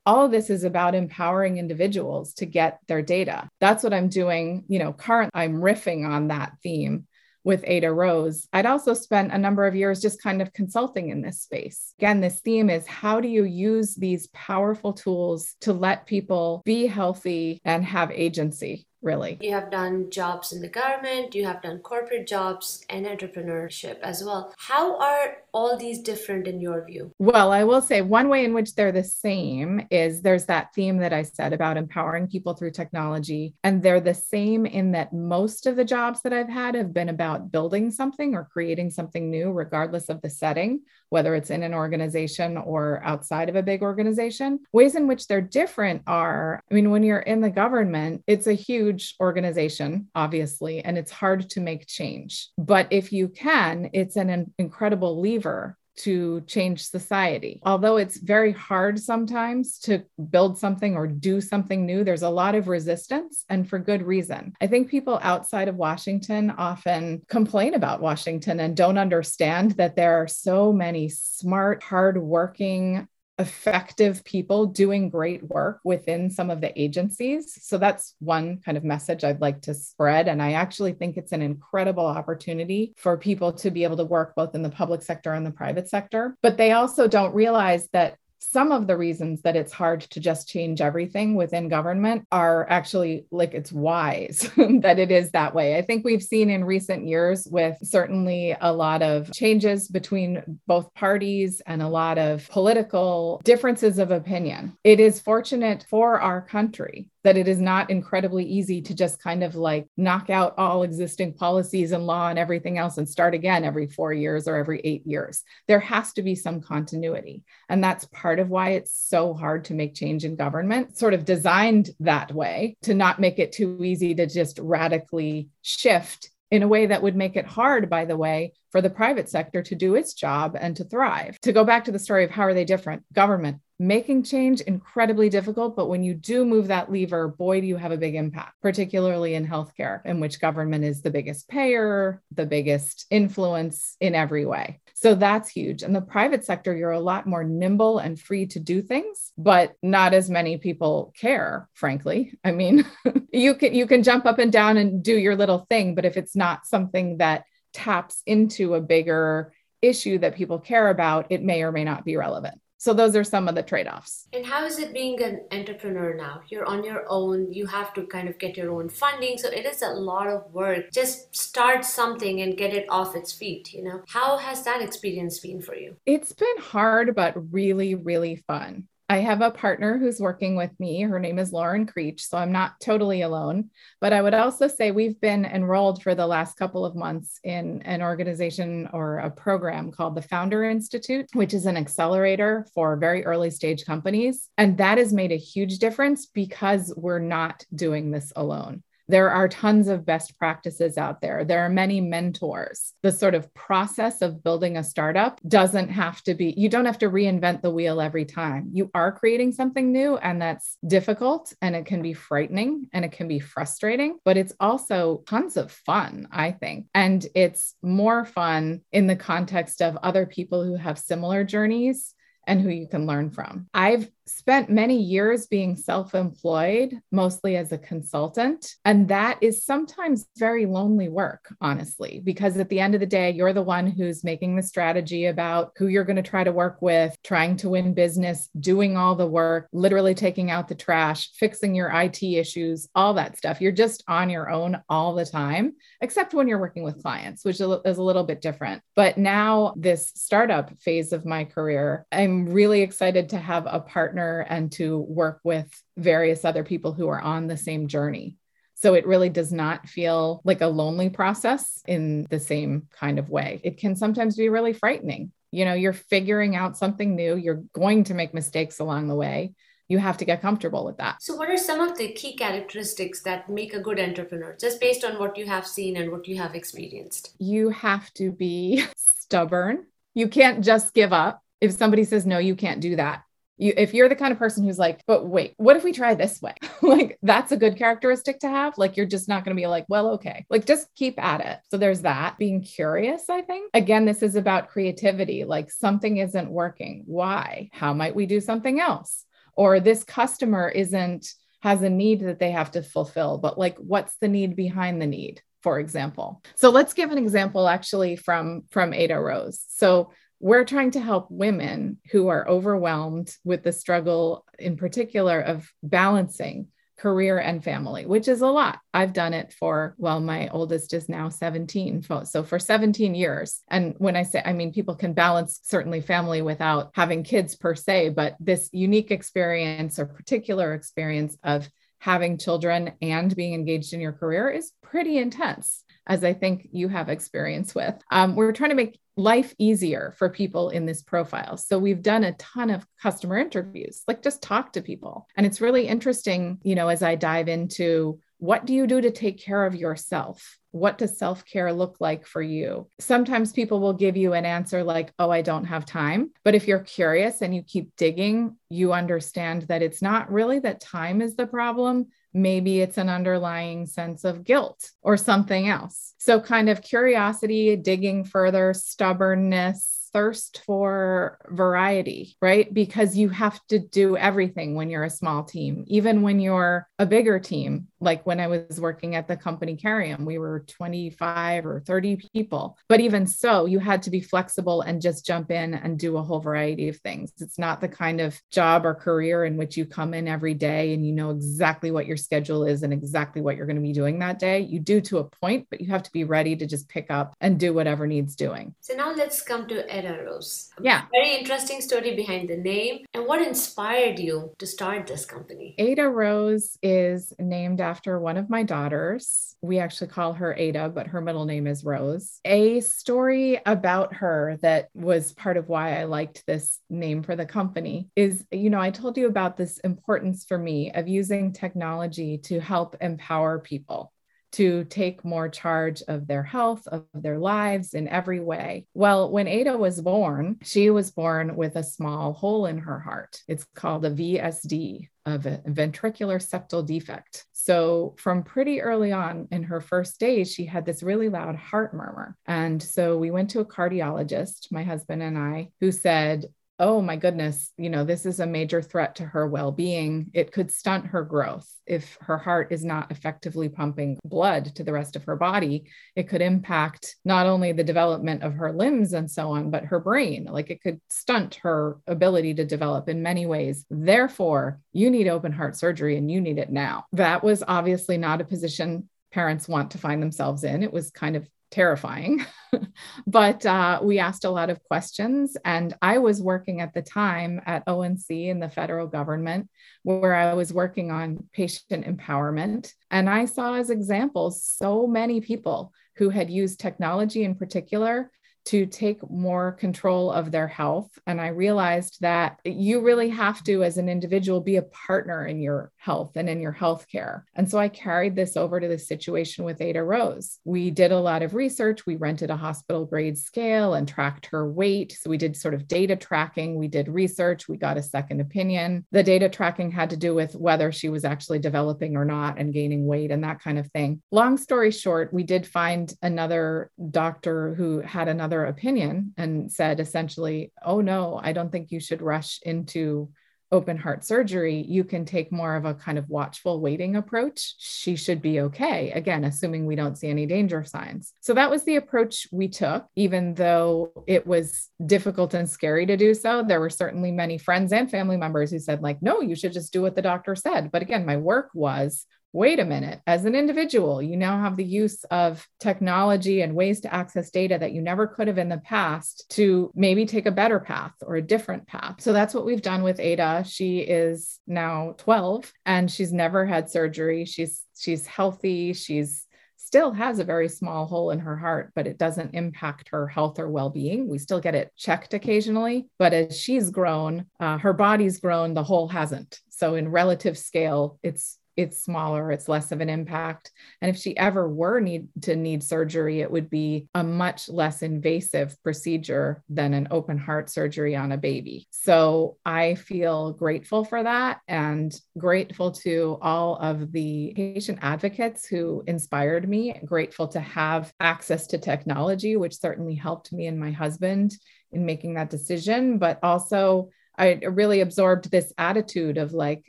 all 0.05 0.25
of 0.25 0.31
this 0.31 0.49
is 0.49 0.63
about 0.63 0.95
empowering 0.95 1.57
individuals 1.57 2.33
to 2.33 2.45
get 2.45 2.79
their 2.87 3.01
data. 3.01 3.49
That's 3.59 3.83
what 3.83 3.93
I'm 3.93 4.09
doing, 4.09 4.65
you 4.67 4.79
know, 4.79 4.91
current 4.91 5.31
I'm 5.33 5.55
riffing 5.55 6.07
on 6.07 6.27
that 6.27 6.57
theme 6.61 7.07
with 7.43 7.63
Ada 7.65 7.91
Rose. 7.91 8.47
I'd 8.53 8.65
also 8.65 8.93
spent 8.93 9.31
a 9.31 9.37
number 9.37 9.65
of 9.65 9.75
years 9.75 10.01
just 10.01 10.21
kind 10.21 10.41
of 10.41 10.53
consulting 10.53 11.09
in 11.09 11.21
this 11.21 11.41
space. 11.41 11.93
Again, 11.99 12.21
this 12.21 12.39
theme 12.39 12.69
is 12.69 12.85
how 12.87 13.19
do 13.19 13.27
you 13.27 13.43
use 13.43 13.95
these 13.95 14.27
powerful 14.27 14.93
tools 14.93 15.55
to 15.61 15.73
let 15.73 16.05
people 16.05 16.61
be 16.65 16.87
healthy 16.87 17.61
and 17.65 17.83
have 17.85 18.11
agency? 18.11 18.87
Really. 19.03 19.37
You 19.41 19.51
have 19.51 19.69
done 19.69 20.09
jobs 20.09 20.53
in 20.53 20.61
the 20.61 20.69
government, 20.69 21.35
you 21.35 21.45
have 21.45 21.61
done 21.61 21.79
corporate 21.79 22.27
jobs 22.27 22.85
and 22.89 23.05
entrepreneurship 23.05 23.99
as 23.99 24.23
well. 24.23 24.53
How 24.57 24.97
are 24.97 25.37
all 25.53 25.77
these 25.77 25.99
different 25.99 26.47
in 26.47 26.59
your 26.59 26.85
view? 26.85 27.11
Well, 27.19 27.51
I 27.51 27.63
will 27.63 27.81
say 27.81 28.01
one 28.01 28.29
way 28.29 28.43
in 28.43 28.53
which 28.53 28.75
they're 28.75 28.91
the 28.91 29.03
same 29.03 29.85
is 29.91 30.21
there's 30.21 30.45
that 30.45 30.73
theme 30.73 30.97
that 30.97 31.13
I 31.13 31.23
said 31.23 31.53
about 31.53 31.77
empowering 31.77 32.27
people 32.27 32.53
through 32.53 32.71
technology. 32.71 33.53
And 33.63 33.81
they're 33.81 34.01
the 34.01 34.13
same 34.13 34.65
in 34.65 34.91
that 34.93 35.13
most 35.13 35.67
of 35.67 35.75
the 35.75 35.85
jobs 35.85 36.21
that 36.23 36.33
I've 36.33 36.49
had 36.49 36.75
have 36.75 36.93
been 36.93 37.09
about 37.09 37.51
building 37.51 37.91
something 37.91 38.33
or 38.35 38.49
creating 38.51 38.89
something 38.89 39.29
new, 39.29 39.51
regardless 39.51 40.09
of 40.09 40.21
the 40.21 40.29
setting, 40.29 40.81
whether 41.13 41.35
it's 41.35 41.51
in 41.51 41.61
an 41.61 41.75
organization 41.75 42.57
or 42.57 42.99
outside 43.03 43.47
of 43.47 43.55
a 43.55 43.61
big 43.61 43.83
organization. 43.83 44.59
Ways 44.73 44.95
in 44.95 45.05
which 45.05 45.27
they're 45.27 45.41
different 45.41 46.01
are 46.07 46.59
I 46.71 46.73
mean, 46.73 46.89
when 46.89 47.03
you're 47.03 47.19
in 47.19 47.39
the 47.39 47.51
government, 47.51 48.23
it's 48.25 48.47
a 48.47 48.53
huge 48.53 49.13
organization, 49.19 50.07
obviously, 50.15 50.83
and 50.83 50.97
it's 50.97 51.11
hard 51.11 51.51
to 51.51 51.59
make 51.59 51.85
change. 51.85 52.49
But 52.57 52.87
if 52.89 53.13
you 53.13 53.27
can, 53.27 53.91
it's 53.93 54.15
an 54.15 54.51
incredible 54.57 55.21
lever 55.21 55.77
to 55.95 56.41
change 56.41 56.87
society. 56.87 57.59
Although 57.63 57.97
it's 57.97 58.17
very 58.17 58.51
hard 58.51 58.99
sometimes 58.99 59.79
to 59.79 60.03
build 60.29 60.57
something 60.57 60.95
or 60.95 61.07
do 61.07 61.41
something 61.41 61.85
new, 61.85 62.03
there's 62.03 62.23
a 62.23 62.29
lot 62.29 62.55
of 62.55 62.67
resistance 62.67 63.45
and 63.49 63.67
for 63.67 63.79
good 63.79 64.03
reason. 64.03 64.53
I 64.61 64.67
think 64.67 64.89
people 64.89 65.19
outside 65.21 65.67
of 65.67 65.75
Washington 65.75 66.51
often 66.51 67.21
complain 67.27 67.73
about 67.73 68.01
Washington 68.01 68.59
and 68.59 68.75
don't 68.75 68.97
understand 68.97 69.71
that 69.71 69.95
there 69.95 70.21
are 70.21 70.27
so 70.27 70.73
many 70.73 71.09
smart, 71.09 71.83
hardworking, 71.83 73.07
effective 73.39 74.23
people 74.23 74.67
doing 74.67 75.09
great 75.09 75.43
work 75.43 75.79
within 75.83 76.29
some 76.29 76.49
of 76.49 76.61
the 76.61 76.79
agencies. 76.79 77.57
So 77.65 77.77
that's 77.77 78.15
one 78.19 78.59
kind 78.63 78.77
of 78.77 78.83
message 78.83 79.23
I'd 79.23 79.41
like 79.41 79.61
to 79.61 79.73
spread. 79.73 80.27
And 80.27 80.41
I 80.41 80.53
actually 80.53 80.93
think 80.93 81.17
it's 81.17 81.31
an 81.31 81.41
incredible 81.41 82.05
opportunity 82.05 82.93
for 82.97 83.17
people 83.17 83.53
to 83.53 83.71
be 83.71 83.83
able 83.83 83.97
to 83.97 84.05
work 84.05 84.35
both 84.35 84.53
in 84.53 84.61
the 84.61 84.69
public 84.69 85.01
sector 85.01 85.33
and 85.33 85.45
the 85.45 85.51
private 85.51 85.89
sector. 85.89 86.37
But 86.43 86.57
they 86.57 86.73
also 86.73 87.07
don't 87.07 87.33
realize 87.33 87.87
that 87.93 88.17
some 88.51 88.71
of 88.71 88.87
the 88.87 88.97
reasons 88.97 89.41
that 89.41 89.55
it's 89.55 89.71
hard 89.71 90.01
to 90.01 90.19
just 90.19 90.47
change 90.47 90.81
everything 90.81 91.35
within 91.35 91.69
government 91.69 92.27
are 92.31 92.67
actually 92.69 93.25
like 93.31 93.53
it's 93.53 93.71
wise 93.71 94.49
that 94.57 94.99
it 94.99 95.11
is 95.11 95.31
that 95.31 95.55
way. 95.55 95.77
I 95.77 95.81
think 95.81 96.03
we've 96.03 96.23
seen 96.23 96.49
in 96.49 96.65
recent 96.65 97.07
years 97.07 97.47
with 97.49 97.77
certainly 97.81 98.55
a 98.59 98.73
lot 98.73 99.01
of 99.01 99.31
changes 99.31 99.87
between 99.87 100.59
both 100.67 100.93
parties 100.93 101.61
and 101.65 101.81
a 101.81 101.87
lot 101.87 102.17
of 102.17 102.47
political 102.49 103.41
differences 103.43 103.99
of 103.99 104.11
opinion. 104.11 104.77
It 104.83 104.99
is 104.99 105.19
fortunate 105.19 105.85
for 105.89 106.19
our 106.19 106.41
country 106.41 107.09
that 107.23 107.37
it 107.37 107.47
is 107.47 107.59
not 107.59 107.89
incredibly 107.89 108.43
easy 108.43 108.81
to 108.81 108.93
just 108.93 109.21
kind 109.21 109.43
of 109.43 109.55
like 109.55 109.87
knock 109.95 110.29
out 110.29 110.53
all 110.57 110.83
existing 110.83 111.33
policies 111.33 111.91
and 111.91 112.05
law 112.05 112.27
and 112.27 112.37
everything 112.37 112.77
else 112.77 112.97
and 112.97 113.07
start 113.07 113.33
again 113.33 113.63
every 113.63 113.87
four 113.87 114.13
years 114.13 114.47
or 114.47 114.57
every 114.57 114.81
eight 114.83 115.05
years. 115.07 115.43
There 115.67 115.79
has 115.79 116.11
to 116.13 116.21
be 116.21 116.35
some 116.35 116.61
continuity. 116.61 117.43
And 117.69 117.83
that's 117.83 118.05
part 118.05 118.32
of 118.39 118.49
why 118.49 118.71
it's 118.71 118.93
so 118.95 119.33
hard 119.33 119.65
to 119.65 119.73
make 119.73 119.95
change 119.95 120.25
in 120.25 120.35
government, 120.35 120.97
sort 120.97 121.13
of 121.13 121.25
designed 121.25 121.89
that 121.99 122.33
way 122.33 122.77
to 122.83 122.93
not 122.93 123.19
make 123.19 123.39
it 123.39 123.51
too 123.51 123.83
easy 123.83 124.15
to 124.15 124.25
just 124.25 124.59
radically 124.59 125.49
shift 125.61 126.29
in 126.51 126.61
a 126.61 126.67
way 126.67 126.85
that 126.85 127.01
would 127.01 127.15
make 127.15 127.35
it 127.35 127.47
hard, 127.47 127.89
by 127.89 128.05
the 128.05 128.17
way, 128.17 128.53
for 128.71 128.79
the 128.79 128.89
private 128.89 129.27
sector 129.27 129.63
to 129.63 129.75
do 129.75 129.95
its 129.95 130.13
job 130.13 130.55
and 130.59 130.75
to 130.75 130.83
thrive. 130.83 131.39
To 131.41 131.51
go 131.51 131.63
back 131.63 131.85
to 131.85 131.91
the 131.91 131.97
story 131.97 132.23
of 132.23 132.29
how 132.31 132.43
are 132.43 132.53
they 132.53 132.65
different? 132.65 133.03
Government, 133.11 133.57
making 133.79 134.23
change 134.23 134.61
incredibly 134.61 135.29
difficult 135.29 135.75
but 135.75 135.87
when 135.87 136.03
you 136.03 136.13
do 136.13 136.45
move 136.45 136.67
that 136.67 136.91
lever 136.91 137.27
boy 137.27 137.59
do 137.59 137.67
you 137.67 137.75
have 137.75 137.91
a 137.91 137.97
big 137.97 138.15
impact 138.15 138.53
particularly 138.61 139.33
in 139.33 139.47
healthcare 139.47 139.99
in 140.05 140.19
which 140.19 140.39
government 140.39 140.83
is 140.83 141.01
the 141.01 141.09
biggest 141.09 141.49
payer 141.49 142.21
the 142.31 142.45
biggest 142.45 143.05
influence 143.09 143.97
in 143.99 144.15
every 144.15 144.45
way 144.45 144.79
so 145.03 145.15
that's 145.15 145.49
huge. 145.49 145.83
In 145.83 145.91
the 145.91 145.99
private 145.99 146.45
sector 146.45 146.73
you're 146.73 146.91
a 146.91 146.99
lot 146.99 147.27
more 147.27 147.43
nimble 147.43 147.99
and 147.99 148.17
free 148.17 148.45
to 148.47 148.59
do 148.59 148.81
things 148.81 149.33
but 149.37 149.73
not 149.83 150.13
as 150.13 150.29
many 150.29 150.57
people 150.57 151.13
care 151.19 151.67
frankly. 151.73 152.39
I 152.41 152.51
mean 152.51 152.85
you 153.33 153.55
can 153.55 153.73
you 153.73 153.85
can 153.85 154.01
jump 154.01 154.25
up 154.25 154.39
and 154.39 154.49
down 154.49 154.77
and 154.77 155.03
do 155.03 155.17
your 155.17 155.35
little 155.35 155.65
thing 155.69 155.93
but 155.93 156.05
if 156.05 156.15
it's 156.15 156.37
not 156.37 156.65
something 156.65 157.17
that 157.17 157.43
taps 157.73 158.23
into 158.25 158.75
a 158.75 158.81
bigger 158.81 159.53
issue 159.81 160.19
that 160.19 160.35
people 160.35 160.59
care 160.59 160.87
about 160.89 161.27
it 161.31 161.43
may 161.43 161.63
or 161.63 161.73
may 161.73 161.83
not 161.83 162.05
be 162.05 162.15
relevant 162.15 162.61
so 162.83 162.93
those 162.93 163.15
are 163.15 163.23
some 163.23 163.47
of 163.47 163.55
the 163.55 163.63
trade-offs. 163.63 164.27
And 164.33 164.45
how 164.45 164.65
is 164.65 164.77
it 164.77 164.91
being 164.91 165.21
an 165.23 165.45
entrepreneur 165.53 166.13
now? 166.13 166.41
You're 166.49 166.65
on 166.65 166.83
your 166.83 167.05
own 167.07 167.53
you 167.53 167.65
have 167.67 167.93
to 167.93 168.05
kind 168.07 168.27
of 168.27 168.37
get 168.37 168.57
your 168.57 168.73
own 168.73 168.89
funding. 168.89 169.37
So 169.37 169.47
it 169.47 169.65
is 169.65 169.81
a 169.81 169.87
lot 169.87 170.27
of 170.27 170.51
work. 170.51 170.91
Just 170.91 171.33
start 171.33 171.85
something 171.85 172.41
and 172.41 172.57
get 172.57 172.73
it 172.73 172.85
off 172.89 173.15
its 173.15 173.31
feet 173.31 173.73
you 173.73 173.83
know? 173.83 174.01
How 174.07 174.37
has 174.37 174.63
that 174.65 174.81
experience 174.81 175.39
been 175.39 175.61
for 175.61 175.75
you? 175.75 175.95
It's 176.05 176.33
been 176.33 176.57
hard 176.59 177.15
but 177.15 177.33
really 177.53 177.95
really 177.95 178.35
fun 178.35 178.89
I 179.13 179.17
have 179.17 179.41
a 179.41 179.51
partner 179.51 179.99
who's 179.99 180.19
working 180.19 180.55
with 180.55 180.71
me. 180.79 181.03
Her 181.03 181.19
name 181.19 181.37
is 181.37 181.53
Lauren 181.53 181.85
Creech. 181.85 182.25
So 182.25 182.35
I'm 182.35 182.51
not 182.51 182.79
totally 182.79 183.21
alone. 183.21 183.69
But 184.01 184.11
I 184.11 184.23
would 184.23 184.33
also 184.33 184.67
say 184.67 184.89
we've 184.89 185.21
been 185.21 185.45
enrolled 185.45 186.01
for 186.01 186.15
the 186.15 186.25
last 186.25 186.57
couple 186.57 186.83
of 186.83 186.95
months 186.95 187.39
in 187.43 187.83
an 187.83 188.01
organization 188.01 188.89
or 188.91 189.19
a 189.19 189.29
program 189.29 189.91
called 189.91 190.15
the 190.15 190.23
Founder 190.23 190.63
Institute, 190.63 191.27
which 191.33 191.53
is 191.53 191.67
an 191.67 191.77
accelerator 191.77 192.65
for 192.73 192.95
very 192.95 193.23
early 193.23 193.51
stage 193.51 193.85
companies. 193.85 194.49
And 194.57 194.79
that 194.79 194.97
has 194.97 195.13
made 195.13 195.31
a 195.31 195.37
huge 195.37 195.77
difference 195.77 196.25
because 196.25 196.91
we're 196.97 197.19
not 197.19 197.63
doing 197.75 198.09
this 198.09 198.33
alone. 198.35 198.81
There 199.13 199.29
are 199.29 199.47
tons 199.47 199.89
of 199.89 200.07
best 200.07 200.39
practices 200.39 200.97
out 200.97 201.21
there. 201.21 201.45
There 201.45 201.63
are 201.63 201.69
many 201.69 202.01
mentors. 202.01 202.93
The 203.03 203.11
sort 203.11 203.35
of 203.35 203.53
process 203.53 204.23
of 204.23 204.43
building 204.43 204.75
a 204.75 204.83
startup 204.83 205.39
doesn't 205.47 205.89
have 205.89 206.23
to 206.23 206.33
be, 206.33 206.55
you 206.57 206.67
don't 206.67 206.87
have 206.87 206.97
to 206.97 207.11
reinvent 207.11 207.61
the 207.61 207.69
wheel 207.69 208.01
every 208.01 208.25
time. 208.25 208.71
You 208.73 208.89
are 208.95 209.11
creating 209.11 209.51
something 209.51 209.91
new, 209.91 210.17
and 210.17 210.41
that's 210.41 210.79
difficult 210.87 211.53
and 211.61 211.75
it 211.75 211.85
can 211.85 212.01
be 212.01 212.13
frightening 212.13 212.89
and 212.91 213.05
it 213.05 213.11
can 213.11 213.27
be 213.27 213.37
frustrating, 213.37 214.17
but 214.25 214.35
it's 214.35 214.53
also 214.59 215.23
tons 215.27 215.57
of 215.57 215.71
fun, 215.71 216.27
I 216.31 216.49
think. 216.49 216.87
And 216.95 217.23
it's 217.35 217.75
more 217.83 218.25
fun 218.25 218.81
in 218.91 219.05
the 219.05 219.15
context 219.15 219.83
of 219.83 219.95
other 219.97 220.25
people 220.25 220.63
who 220.63 220.75
have 220.75 220.97
similar 220.97 221.43
journeys 221.43 222.15
and 222.47 222.61
who 222.61 222.69
you 222.69 222.87
can 222.87 223.05
learn 223.05 223.29
from. 223.29 223.67
I've 223.73 224.09
spent 224.25 224.69
many 224.69 224.97
years 224.97 225.47
being 225.47 225.75
self 225.75 226.15
employed, 226.15 226.99
mostly 227.11 227.57
as 227.57 227.71
a 227.71 227.77
consultant. 227.77 228.75
And 228.85 229.07
that 229.09 229.37
is 229.41 229.65
sometimes 229.65 230.27
very 230.37 230.65
lonely 230.65 231.09
work, 231.09 231.53
honestly, 231.61 232.21
because 232.23 232.57
at 232.57 232.69
the 232.69 232.79
end 232.79 232.93
of 232.93 232.99
the 232.99 233.05
day, 233.05 233.31
you're 233.31 233.53
the 233.53 233.61
one 233.61 233.87
who's 233.87 234.23
making 234.23 234.55
the 234.55 234.63
strategy 234.63 235.25
about 235.25 235.71
who 235.77 235.87
you're 235.87 236.03
going 236.03 236.15
to 236.15 236.21
try 236.21 236.43
to 236.43 236.51
work 236.51 236.81
with, 236.81 237.15
trying 237.23 237.57
to 237.57 237.69
win 237.69 237.93
business, 237.93 238.49
doing 238.59 238.97
all 238.97 239.15
the 239.15 239.27
work, 239.27 239.67
literally 239.73 240.13
taking 240.13 240.49
out 240.49 240.67
the 240.67 240.75
trash, 240.75 241.31
fixing 241.33 241.75
your 241.75 241.89
IT 241.89 242.23
issues, 242.23 242.87
all 242.95 243.13
that 243.13 243.37
stuff. 243.37 243.61
You're 243.61 243.71
just 243.71 244.03
on 244.07 244.29
your 244.29 244.49
own 244.49 244.81
all 244.89 245.13
the 245.13 245.25
time, 245.25 245.73
except 246.01 246.33
when 246.33 246.47
you're 246.47 246.59
working 246.59 246.83
with 246.83 247.01
clients, 247.01 247.43
which 247.43 247.59
is 247.59 247.97
a 247.97 248.03
little 248.03 248.23
bit 248.23 248.41
different. 248.41 248.81
But 248.95 249.17
now, 249.17 249.73
this 249.75 250.11
startup 250.15 250.71
phase 250.81 251.13
of 251.13 251.25
my 251.25 251.43
career, 251.43 252.05
I'm 252.11 252.49
really 252.49 252.81
excited 252.81 253.29
to 253.29 253.37
have 253.37 253.67
a 253.67 253.79
partner 253.79 254.12
partner 254.13 254.45
and 254.47 254.71
to 254.71 254.99
work 254.99 255.39
with 255.43 255.67
various 255.97 256.45
other 256.45 256.63
people 256.63 256.93
who 256.93 257.07
are 257.07 257.21
on 257.21 257.47
the 257.47 257.57
same 257.57 257.87
journey. 257.87 258.37
So 258.75 258.93
it 258.93 259.07
really 259.07 259.29
does 259.29 259.51
not 259.51 259.87
feel 259.87 260.41
like 260.43 260.61
a 260.61 260.67
lonely 260.67 261.09
process 261.09 261.81
in 261.87 262.27
the 262.29 262.39
same 262.39 262.87
kind 262.91 263.17
of 263.17 263.29
way. 263.29 263.61
It 263.63 263.77
can 263.77 263.95
sometimes 263.95 264.35
be 264.35 264.49
really 264.49 264.73
frightening. 264.73 265.31
You 265.51 265.65
know, 265.65 265.73
you're 265.73 265.93
figuring 265.93 266.55
out 266.55 266.77
something 266.77 267.15
new, 267.15 267.35
you're 267.35 267.63
going 267.73 268.03
to 268.05 268.13
make 268.13 268.33
mistakes 268.33 268.79
along 268.79 269.07
the 269.07 269.15
way. 269.15 269.53
you 269.89 269.99
have 269.99 270.17
to 270.17 270.25
get 270.25 270.41
comfortable 270.41 270.85
with 270.85 270.97
that. 270.97 271.21
So, 271.21 271.35
what 271.35 271.49
are 271.49 271.57
some 271.57 271.81
of 271.81 271.97
the 271.97 272.13
key 272.13 272.35
characteristics 272.35 273.21
that 273.23 273.49
make 273.49 273.73
a 273.73 273.81
good 273.87 273.99
entrepreneur, 273.99 274.55
just 274.59 274.79
based 274.79 275.03
on 275.03 275.19
what 275.19 275.37
you 275.37 275.45
have 275.45 275.67
seen 275.67 275.97
and 275.97 276.09
what 276.09 276.25
you 276.27 276.37
have 276.37 276.55
experienced? 276.55 277.35
You 277.37 277.69
have 277.69 278.11
to 278.13 278.31
be 278.31 278.85
stubborn. 278.95 279.85
You 280.15 280.27
can't 280.29 280.63
just 280.63 280.93
give 280.93 281.13
up. 281.13 281.41
If 281.59 281.73
somebody 281.73 282.05
says, 282.05 282.25
no, 282.25 282.39
you 282.39 282.55
can't 282.55 282.81
do 282.81 282.95
that, 282.95 283.23
you, 283.57 283.73
if 283.77 283.93
you're 283.93 284.09
the 284.09 284.15
kind 284.15 284.31
of 284.31 284.39
person 284.39 284.63
who's 284.63 284.79
like, 284.79 285.01
but 285.05 285.25
wait, 285.27 285.53
what 285.57 285.75
if 285.75 285.83
we 285.83 285.91
try 285.91 286.15
this 286.15 286.41
way? 286.41 286.55
like, 286.81 287.17
that's 287.21 287.51
a 287.51 287.57
good 287.57 287.77
characteristic 287.77 288.39
to 288.39 288.49
have. 288.49 288.77
Like, 288.77 288.97
you're 288.97 289.05
just 289.05 289.29
not 289.29 289.45
going 289.45 289.55
to 289.55 289.61
be 289.61 289.67
like, 289.67 289.85
well, 289.87 290.11
okay, 290.11 290.45
like, 290.49 290.65
just 290.65 290.87
keep 290.95 291.21
at 291.21 291.41
it. 291.41 291.59
So, 291.69 291.77
there's 291.77 292.01
that 292.01 292.37
being 292.37 292.63
curious, 292.63 293.29
I 293.29 293.41
think. 293.41 293.69
Again, 293.73 294.05
this 294.05 294.23
is 294.23 294.35
about 294.35 294.69
creativity. 294.69 295.43
Like, 295.43 295.71
something 295.71 296.17
isn't 296.17 296.49
working. 296.49 297.03
Why? 297.05 297.69
How 297.73 297.93
might 297.93 298.15
we 298.15 298.25
do 298.25 298.41
something 298.41 298.79
else? 298.79 299.25
Or 299.55 299.79
this 299.79 300.03
customer 300.03 300.67
isn't, 300.67 301.27
has 301.61 301.81
a 301.81 301.89
need 301.89 302.21
that 302.21 302.39
they 302.39 302.51
have 302.51 302.71
to 302.71 302.81
fulfill, 302.81 303.37
but 303.37 303.57
like, 303.57 303.77
what's 303.77 304.15
the 304.17 304.27
need 304.27 304.55
behind 304.55 305.01
the 305.01 305.07
need? 305.07 305.41
For 305.61 305.79
example. 305.79 306.41
So 306.55 306.71
let's 306.71 306.93
give 306.93 307.11
an 307.11 307.17
example 307.17 307.69
actually 307.69 308.17
from 308.17 308.63
from 308.69 308.93
Ada 308.93 309.17
Rose. 309.17 309.63
So 309.69 310.11
we're 310.43 310.65
trying 310.65 310.91
to 310.91 310.99
help 310.99 311.27
women 311.31 311.97
who 312.11 312.27
are 312.27 312.45
overwhelmed 312.49 313.33
with 313.45 313.63
the 313.63 313.71
struggle, 313.71 314.45
in 314.59 314.75
particular, 314.75 315.39
of 315.39 315.71
balancing 315.81 316.67
career 316.99 317.39
and 317.39 317.63
family, 317.63 318.05
which 318.05 318.27
is 318.27 318.41
a 318.41 318.47
lot. 318.47 318.79
I've 318.93 319.13
done 319.13 319.33
it 319.33 319.53
for, 319.53 319.95
well, 319.97 320.19
my 320.19 320.49
oldest 320.49 320.93
is 320.93 321.07
now 321.07 321.29
17. 321.29 322.03
So 322.25 322.43
for 322.43 322.59
17 322.59 323.15
years. 323.15 323.61
And 323.69 323.95
when 323.99 324.17
I 324.17 324.23
say, 324.23 324.41
I 324.43 324.51
mean, 324.51 324.73
people 324.73 324.95
can 324.95 325.13
balance 325.13 325.61
certainly 325.63 326.01
family 326.01 326.41
without 326.41 326.91
having 326.93 327.23
kids 327.23 327.55
per 327.55 327.73
se, 327.73 328.09
but 328.09 328.35
this 328.41 328.67
unique 328.73 329.11
experience 329.11 329.97
or 329.97 330.05
particular 330.05 330.73
experience 330.73 331.37
of 331.41 331.69
having 331.99 332.37
children 332.37 332.91
and 333.01 333.33
being 333.33 333.53
engaged 333.53 333.93
in 333.93 334.01
your 334.01 334.11
career 334.11 334.49
is 334.49 334.73
pretty 334.81 335.17
intense 335.17 335.85
as 336.07 336.23
I 336.23 336.33
think 336.33 336.67
you 336.71 336.87
have 336.89 337.09
experience 337.09 337.73
with. 337.73 337.95
Um, 338.11 338.35
we're 338.35 338.51
trying 338.51 338.71
to 338.71 338.75
make 338.75 338.99
life 339.15 339.53
easier 339.57 340.13
for 340.17 340.29
people 340.29 340.69
in 340.69 340.85
this 340.85 341.01
profile. 341.01 341.57
So 341.57 341.77
we've 341.77 342.01
done 342.01 342.23
a 342.23 342.33
ton 342.33 342.69
of 342.69 342.85
customer 343.01 343.37
interviews, 343.37 344.01
like 344.07 344.23
just 344.23 344.41
talk 344.41 344.73
to 344.73 344.81
people. 344.81 345.27
And 345.37 345.45
it's 345.45 345.61
really 345.61 345.87
interesting, 345.87 346.59
you 346.63 346.75
know, 346.75 346.87
as 346.87 347.03
I 347.03 347.15
dive 347.15 347.47
into 347.47 348.19
what 348.43 348.65
do 348.65 348.73
you 348.73 348.87
do 348.87 348.99
to 348.99 349.11
take 349.11 349.39
care 349.39 349.65
of 349.65 349.73
yourself? 349.75 350.57
What 350.71 350.97
does 350.97 351.17
self 351.17 351.45
care 351.45 351.71
look 351.71 351.97
like 351.99 352.25
for 352.25 352.41
you? 352.41 352.89
Sometimes 352.99 353.53
people 353.53 353.79
will 353.79 353.93
give 353.93 354.17
you 354.17 354.33
an 354.33 354.45
answer 354.45 354.83
like, 354.83 355.13
oh, 355.17 355.29
I 355.29 355.41
don't 355.41 355.65
have 355.65 355.85
time. 355.85 356.31
But 356.43 356.55
if 356.55 356.67
you're 356.67 356.79
curious 356.79 357.41
and 357.41 357.55
you 357.55 357.63
keep 357.63 357.95
digging, 357.95 358.57
you 358.69 358.91
understand 358.91 359.63
that 359.63 359.81
it's 359.81 360.01
not 360.01 360.29
really 360.29 360.59
that 360.59 360.81
time 360.81 361.21
is 361.21 361.35
the 361.37 361.47
problem. 361.47 362.07
Maybe 362.33 362.81
it's 362.81 362.97
an 362.97 363.09
underlying 363.09 363.85
sense 363.85 364.23
of 364.23 364.43
guilt 364.43 364.91
or 365.01 365.17
something 365.17 365.67
else. 365.67 366.13
So, 366.17 366.39
kind 366.39 366.69
of 366.69 366.81
curiosity, 366.81 367.75
digging 367.75 368.23
further, 368.23 368.73
stubbornness, 368.73 370.02
thirst 370.13 370.61
for 370.65 371.39
variety, 371.49 372.37
right? 372.41 372.71
Because 372.73 373.17
you 373.17 373.29
have 373.29 373.59
to 373.67 373.79
do 373.79 374.15
everything 374.15 374.75
when 374.75 374.89
you're 374.89 375.03
a 375.03 375.09
small 375.09 375.43
team, 375.43 375.83
even 375.87 376.21
when 376.21 376.39
you're 376.39 376.87
a 376.99 377.05
bigger 377.05 377.39
team. 377.39 377.87
Like 377.99 378.25
when 378.25 378.39
I 378.39 378.47
was 378.47 378.79
working 378.79 379.15
at 379.15 379.27
the 379.27 379.37
company 379.37 379.77
Carium, 379.77 380.25
we 380.25 380.37
were 380.37 380.65
25 380.67 381.65
or 381.65 381.79
30 381.79 382.17
people. 382.33 382.77
But 382.89 382.99
even 382.99 383.25
so, 383.25 383.65
you 383.65 383.79
had 383.79 384.03
to 384.03 384.09
be 384.09 384.19
flexible 384.19 384.81
and 384.81 385.01
just 385.01 385.25
jump 385.25 385.51
in 385.51 385.73
and 385.73 385.97
do 385.97 386.17
a 386.17 386.21
whole 386.21 386.41
variety 386.41 386.89
of 386.89 386.97
things. 386.97 387.31
It's 387.39 387.57
not 387.57 387.81
the 387.81 387.87
kind 387.87 388.19
of 388.21 388.39
job 388.51 388.85
or 388.85 388.93
career 388.93 389.45
in 389.45 389.57
which 389.57 389.77
you 389.77 389.85
come 389.85 390.13
in 390.13 390.27
every 390.27 390.53
day 390.53 390.93
and 390.93 391.05
you 391.05 391.13
know 391.13 391.29
exactly 391.29 391.91
what 391.91 392.05
your 392.05 392.17
schedule 392.17 392.65
is 392.65 392.83
and 392.83 392.91
exactly 392.91 393.41
what 393.41 393.55
you're 393.55 393.65
going 393.65 393.77
to 393.77 393.81
be 393.81 393.93
doing 393.93 394.19
that 394.19 394.37
day. 394.37 394.59
You 394.59 394.79
do 394.79 395.01
to 395.01 395.19
a 395.19 395.23
point, 395.23 395.67
but 395.69 395.81
you 395.81 395.87
have 395.87 396.03
to 396.03 396.11
be 396.11 396.25
ready 396.25 396.55
to 396.57 396.65
just 396.65 396.89
pick 396.89 397.09
up 397.09 397.35
and 397.39 397.59
do 397.59 397.73
whatever 397.73 398.05
needs 398.05 398.35
doing. 398.35 398.75
So 398.81 398.95
now 398.95 399.13
let's 399.13 399.41
come 399.41 399.67
to 399.67 399.89
Ada 400.03 400.23
Rose. 400.23 400.69
Yeah. 400.81 401.03
Very 401.11 401.35
interesting 401.35 401.81
story 401.81 402.15
behind 402.15 402.49
the 402.49 402.57
name. 402.57 403.05
And 403.13 403.25
what 403.25 403.41
inspired 403.41 404.19
you 404.19 404.53
to 404.59 404.67
start 404.67 405.07
this 405.07 405.25
company? 405.25 405.75
Ada 405.77 406.09
Rose 406.09 406.77
is 406.81 407.33
named 407.39 407.81
after 407.81 408.19
one 408.19 408.37
of 408.37 408.49
my 408.49 408.63
daughters. 408.63 409.55
We 409.61 409.79
actually 409.79 410.07
call 410.07 410.33
her 410.33 410.53
Ada, 410.53 410.89
but 410.89 411.07
her 411.07 411.21
middle 411.21 411.45
name 411.45 411.67
is 411.67 411.83
Rose. 411.83 412.39
A 412.45 412.81
story 412.81 413.59
about 413.65 414.15
her 414.15 414.57
that 414.61 414.89
was 414.93 415.31
part 415.33 415.57
of 415.57 415.69
why 415.69 415.99
I 415.99 416.03
liked 416.03 416.45
this 416.45 416.79
name 416.89 417.23
for 417.23 417.35
the 417.35 417.45
company 417.45 418.09
is, 418.15 418.45
you 418.51 418.69
know, 418.69 418.79
I 418.79 418.91
told 418.91 419.17
you 419.17 419.27
about 419.27 419.57
this 419.57 419.77
importance 419.79 420.45
for 420.45 420.57
me 420.57 420.91
of 420.91 421.07
using 421.07 421.53
technology 421.53 422.37
to 422.39 422.59
help 422.59 422.97
empower 423.01 423.59
people 423.59 424.12
to 424.53 424.83
take 424.85 425.25
more 425.25 425.49
charge 425.49 426.01
of 426.07 426.27
their 426.27 426.43
health, 426.43 426.87
of 426.87 427.05
their 427.13 427.37
lives 427.37 427.93
in 427.93 428.07
every 428.07 428.39
way. 428.39 428.87
Well, 428.93 429.31
when 429.31 429.47
Ada 429.47 429.77
was 429.77 430.01
born, 430.01 430.57
she 430.63 430.89
was 430.89 431.11
born 431.11 431.55
with 431.55 431.75
a 431.75 431.83
small 431.83 432.33
hole 432.33 432.65
in 432.65 432.77
her 432.79 432.99
heart. 432.99 433.41
It's 433.47 433.65
called 433.75 434.05
a 434.05 434.11
VSD, 434.11 435.09
a 435.25 435.39
ventricular 435.39 436.39
septal 436.39 436.85
defect. 436.85 437.45
So, 437.53 438.15
from 438.17 438.43
pretty 438.43 438.81
early 438.81 439.11
on 439.11 439.47
in 439.51 439.63
her 439.63 439.81
first 439.81 440.19
days, 440.19 440.51
she 440.51 440.65
had 440.65 440.85
this 440.85 441.01
really 441.01 441.29
loud 441.29 441.55
heart 441.55 441.93
murmur. 441.93 442.35
And 442.45 442.81
so 442.81 443.17
we 443.17 443.31
went 443.31 443.51
to 443.51 443.61
a 443.61 443.65
cardiologist, 443.65 444.71
my 444.71 444.83
husband 444.83 445.23
and 445.23 445.37
I, 445.37 445.69
who 445.79 445.91
said, 445.91 446.47
oh 446.79 447.01
my 447.01 447.15
goodness, 447.15 447.71
you 447.77 447.89
know, 447.89 448.03
this 448.03 448.25
is 448.25 448.39
a 448.39 448.47
major 448.47 448.81
threat 448.81 449.15
to 449.15 449.23
her 449.23 449.47
well 449.47 449.71
being. 449.71 450.31
It 450.33 450.51
could 450.51 450.71
stunt 450.71 451.07
her 451.07 451.23
growth. 451.23 451.69
If 451.85 452.17
her 452.21 452.37
heart 452.37 452.71
is 452.71 452.83
not 452.83 453.11
effectively 453.11 453.69
pumping 453.69 454.17
blood 454.23 454.75
to 454.75 454.83
the 454.83 454.93
rest 454.93 455.15
of 455.15 455.23
her 455.25 455.35
body, 455.35 455.85
it 456.15 456.27
could 456.27 456.41
impact 456.41 457.15
not 457.23 457.45
only 457.45 457.71
the 457.71 457.83
development 457.83 458.43
of 458.43 458.55
her 458.55 458.71
limbs 458.71 459.13
and 459.13 459.29
so 459.29 459.49
on, 459.51 459.69
but 459.69 459.85
her 459.85 459.99
brain. 459.99 460.45
Like 460.49 460.69
it 460.71 460.81
could 460.81 460.99
stunt 461.09 461.55
her 461.63 461.99
ability 462.07 462.55
to 462.55 462.65
develop 462.65 463.07
in 463.07 463.21
many 463.21 463.45
ways. 463.45 463.85
Therefore, 463.89 464.79
you 464.91 465.11
need 465.11 465.27
open 465.27 465.51
heart 465.51 465.75
surgery 465.75 466.17
and 466.17 466.31
you 466.31 466.41
need 466.41 466.57
it 466.57 466.71
now. 466.71 467.05
That 467.11 467.43
was 467.43 467.63
obviously 467.67 468.17
not 468.17 468.41
a 468.41 468.45
position 468.45 469.09
parents 469.31 469.67
want 469.67 469.91
to 469.91 469.97
find 469.97 470.21
themselves 470.21 470.63
in. 470.63 470.83
It 470.83 470.93
was 470.93 471.09
kind 471.09 471.35
of 471.35 471.47
terrifying. 471.73 472.45
but 473.27 473.65
uh, 473.65 473.99
we 474.03 474.19
asked 474.19 474.45
a 474.45 474.49
lot 474.49 474.69
of 474.69 474.83
questions. 474.83 475.57
And 475.65 475.93
I 476.01 476.19
was 476.19 476.41
working 476.41 476.81
at 476.81 476.93
the 476.93 477.01
time 477.01 477.59
at 477.65 477.83
ONC 477.87 478.29
in 478.29 478.59
the 478.59 478.69
federal 478.69 479.07
government, 479.07 479.69
where 480.03 480.35
I 480.35 480.53
was 480.53 480.71
working 480.71 481.11
on 481.11 481.47
patient 481.51 482.05
empowerment. 482.05 482.93
And 483.09 483.29
I 483.29 483.45
saw 483.45 483.75
as 483.75 483.89
examples 483.89 484.63
so 484.63 485.07
many 485.07 485.41
people 485.41 485.91
who 486.17 486.29
had 486.29 486.49
used 486.49 486.79
technology 486.79 487.43
in 487.43 487.55
particular 487.55 488.31
to 488.65 488.85
take 488.85 489.29
more 489.29 489.73
control 489.73 490.31
of 490.31 490.51
their 490.51 490.67
health. 490.67 491.09
And 491.27 491.41
I 491.41 491.47
realized 491.47 492.17
that 492.21 492.59
you 492.63 493.01
really 493.01 493.29
have 493.29 493.63
to, 493.65 493.83
as 493.83 493.97
an 493.97 494.09
individual, 494.09 494.61
be 494.61 494.77
a 494.77 494.83
partner 494.83 495.45
in 495.45 495.59
your 495.59 495.91
health 495.97 496.35
and 496.35 496.49
in 496.49 496.61
your 496.61 496.71
health 496.71 497.07
care. 497.11 497.45
And 497.55 497.69
so 497.69 497.77
I 497.77 497.89
carried 497.89 498.35
this 498.35 498.55
over 498.55 498.79
to 498.79 498.87
the 498.87 498.99
situation 498.99 499.65
with 499.65 499.81
Ada 499.81 500.03
Rose. 500.03 500.59
We 500.63 500.91
did 500.91 501.11
a 501.11 501.19
lot 501.19 501.41
of 501.43 501.55
research. 501.55 502.05
We 502.05 502.15
rented 502.15 502.49
a 502.49 502.55
hospital 502.55 503.05
grade 503.05 503.37
scale 503.37 503.93
and 503.93 504.07
tracked 504.07 504.47
her 504.47 504.69
weight. 504.69 505.17
So 505.19 505.29
we 505.29 505.37
did 505.37 505.57
sort 505.57 505.73
of 505.73 505.87
data 505.87 506.15
tracking. 506.15 506.75
We 506.75 506.87
did 506.87 507.07
research. 507.07 507.67
We 507.67 507.77
got 507.77 507.97
a 507.97 508.03
second 508.03 508.41
opinion. 508.41 509.05
The 509.11 509.23
data 509.23 509.49
tracking 509.49 509.91
had 509.91 510.09
to 510.11 510.17
do 510.17 510.33
with 510.33 510.55
whether 510.55 510.91
she 510.91 511.09
was 511.09 511.25
actually 511.25 511.59
developing 511.59 512.15
or 512.15 512.25
not 512.25 512.57
and 512.57 512.73
gaining 512.73 513.05
weight 513.05 513.31
and 513.31 513.43
that 513.43 513.61
kind 513.61 513.77
of 513.77 513.87
thing. 513.91 514.21
Long 514.31 514.57
story 514.57 514.91
short, 514.91 515.33
we 515.33 515.43
did 515.43 515.67
find 515.67 516.13
another 516.21 516.91
doctor 517.11 517.73
who 517.75 517.99
had 517.99 518.27
another 518.27 518.52
another 518.53 518.65
opinion 518.65 519.33
and 519.37 519.71
said 519.71 519.99
essentially, 519.99 520.71
oh 520.85 521.01
no, 521.01 521.39
I 521.41 521.53
don't 521.53 521.71
think 521.71 521.91
you 521.91 521.99
should 521.99 522.21
rush 522.21 522.59
into 522.63 523.29
open 523.71 523.97
heart 523.97 524.23
surgery, 524.23 524.85
you 524.87 525.03
can 525.03 525.25
take 525.25 525.51
more 525.51 525.75
of 525.75 525.83
a 525.83 525.95
kind 525.95 526.19
of 526.19 526.29
watchful 526.29 526.79
waiting 526.79 527.15
approach. 527.15 527.73
She 527.79 528.15
should 528.15 528.39
be 528.39 528.59
okay. 528.61 529.11
Again, 529.13 529.43
assuming 529.43 529.87
we 529.87 529.95
don't 529.95 530.15
see 530.15 530.27
any 530.27 530.45
danger 530.45 530.83
signs. 530.83 531.33
So 531.41 531.55
that 531.55 531.71
was 531.71 531.83
the 531.83 531.95
approach 531.95 532.47
we 532.51 532.67
took, 532.67 533.07
even 533.15 533.55
though 533.55 534.11
it 534.27 534.45
was 534.45 534.89
difficult 535.03 535.55
and 535.55 535.67
scary 535.67 536.05
to 536.05 536.15
do 536.15 536.35
so. 536.35 536.61
There 536.61 536.79
were 536.79 536.91
certainly 536.91 537.31
many 537.31 537.57
friends 537.57 537.91
and 537.91 538.11
family 538.11 538.37
members 538.37 538.69
who 538.69 538.77
said, 538.77 539.01
like, 539.01 539.23
no, 539.23 539.41
you 539.41 539.55
should 539.55 539.73
just 539.73 539.91
do 539.91 540.03
what 540.03 540.15
the 540.15 540.21
doctor 540.21 540.55
said. 540.55 540.91
But 540.91 541.01
again, 541.01 541.25
my 541.25 541.37
work 541.37 541.71
was 541.73 542.27
wait 542.53 542.79
a 542.79 542.85
minute, 542.85 543.19
as 543.25 543.45
an 543.45 543.55
individual, 543.55 544.21
you 544.21 544.37
now 544.37 544.61
have 544.61 544.77
the 544.77 544.83
use 544.83 545.23
of 545.25 545.67
technology 545.79 546.61
and 546.61 546.75
ways 546.75 547.01
to 547.01 547.13
access 547.13 547.49
data 547.49 547.77
that 547.79 547.93
you 547.93 548.01
never 548.01 548.27
could 548.27 548.47
have 548.47 548.59
in 548.59 548.69
the 548.69 548.77
past 548.77 549.43
to 549.49 549.91
maybe 549.95 550.23
take 550.25 550.45
a 550.45 550.51
better 550.51 550.79
path 550.79 551.13
or 551.23 551.35
a 551.35 551.41
different 551.41 551.87
path. 551.87 552.21
So 552.21 552.31
that's 552.31 552.53
what 552.53 552.65
we've 552.65 552.81
done 552.81 553.01
with 553.01 553.19
Ada. 553.19 553.65
She 553.67 553.99
is 553.99 554.59
now 554.67 555.15
12 555.17 555.73
and 555.87 556.09
she's 556.09 556.31
never 556.31 556.65
had 556.65 556.91
surgery. 556.91 557.45
She's 557.45 557.81
she's 557.97 558.27
healthy, 558.27 558.93
she's 558.93 559.47
still 559.93 560.11
has 560.11 560.39
a 560.39 560.43
very 560.43 560.67
small 560.69 561.05
hole 561.05 561.29
in 561.29 561.37
her 561.37 561.55
heart, 561.55 561.91
but 561.93 562.07
it 562.07 562.17
doesn't 562.17 562.55
impact 562.55 563.09
her 563.09 563.27
health 563.27 563.59
or 563.59 563.69
well 563.69 563.89
being. 563.89 564.27
We 564.27 564.39
still 564.39 564.59
get 564.59 564.73
it 564.73 564.91
checked 564.97 565.35
occasionally, 565.35 566.07
but 566.17 566.33
as 566.33 566.59
she's 566.59 566.89
grown, 566.89 567.45
uh, 567.59 567.77
her 567.77 567.93
body's 567.93 568.39
grown, 568.39 568.73
the 568.73 568.83
hole 568.83 569.07
hasn't. 569.07 569.59
So, 569.69 569.93
in 569.95 570.09
relative 570.09 570.57
scale, 570.57 571.19
it's 571.21 571.59
it's 571.75 572.03
smaller 572.03 572.51
it's 572.51 572.67
less 572.67 572.91
of 572.91 573.01
an 573.01 573.09
impact. 573.09 573.71
And 574.01 574.09
if 574.09 574.21
she 574.21 574.35
ever 574.37 574.69
were 574.69 574.99
need 574.99 575.27
to 575.41 575.55
need 575.55 575.83
surgery 575.83 576.41
it 576.41 576.51
would 576.51 576.69
be 576.69 577.07
a 577.13 577.23
much 577.23 577.69
less 577.69 578.01
invasive 578.01 578.75
procedure 578.83 579.63
than 579.69 579.93
an 579.93 580.07
open 580.11 580.37
heart 580.37 580.69
surgery 580.69 581.15
on 581.15 581.31
a 581.31 581.37
baby. 581.37 581.87
So 581.91 582.57
i 582.65 582.95
feel 582.95 583.53
grateful 583.53 584.03
for 584.03 584.23
that 584.23 584.59
and 584.67 585.13
grateful 585.37 585.91
to 585.91 586.37
all 586.41 586.77
of 586.77 587.11
the 587.11 587.53
patient 587.55 587.99
advocates 588.01 588.65
who 588.65 589.03
inspired 589.07 589.67
me. 589.67 589.99
Grateful 590.05 590.47
to 590.49 590.59
have 590.59 591.13
access 591.19 591.67
to 591.67 591.77
technology 591.77 592.55
which 592.55 592.79
certainly 592.79 593.15
helped 593.15 593.51
me 593.51 593.67
and 593.67 593.79
my 593.79 593.91
husband 593.91 594.53
in 594.91 595.05
making 595.05 595.33
that 595.33 595.49
decision 595.49 596.17
but 596.17 596.39
also 596.43 597.09
I 597.37 597.53
really 597.53 598.01
absorbed 598.01 598.51
this 598.51 598.71
attitude 598.77 599.37
of 599.37 599.53
like, 599.53 599.85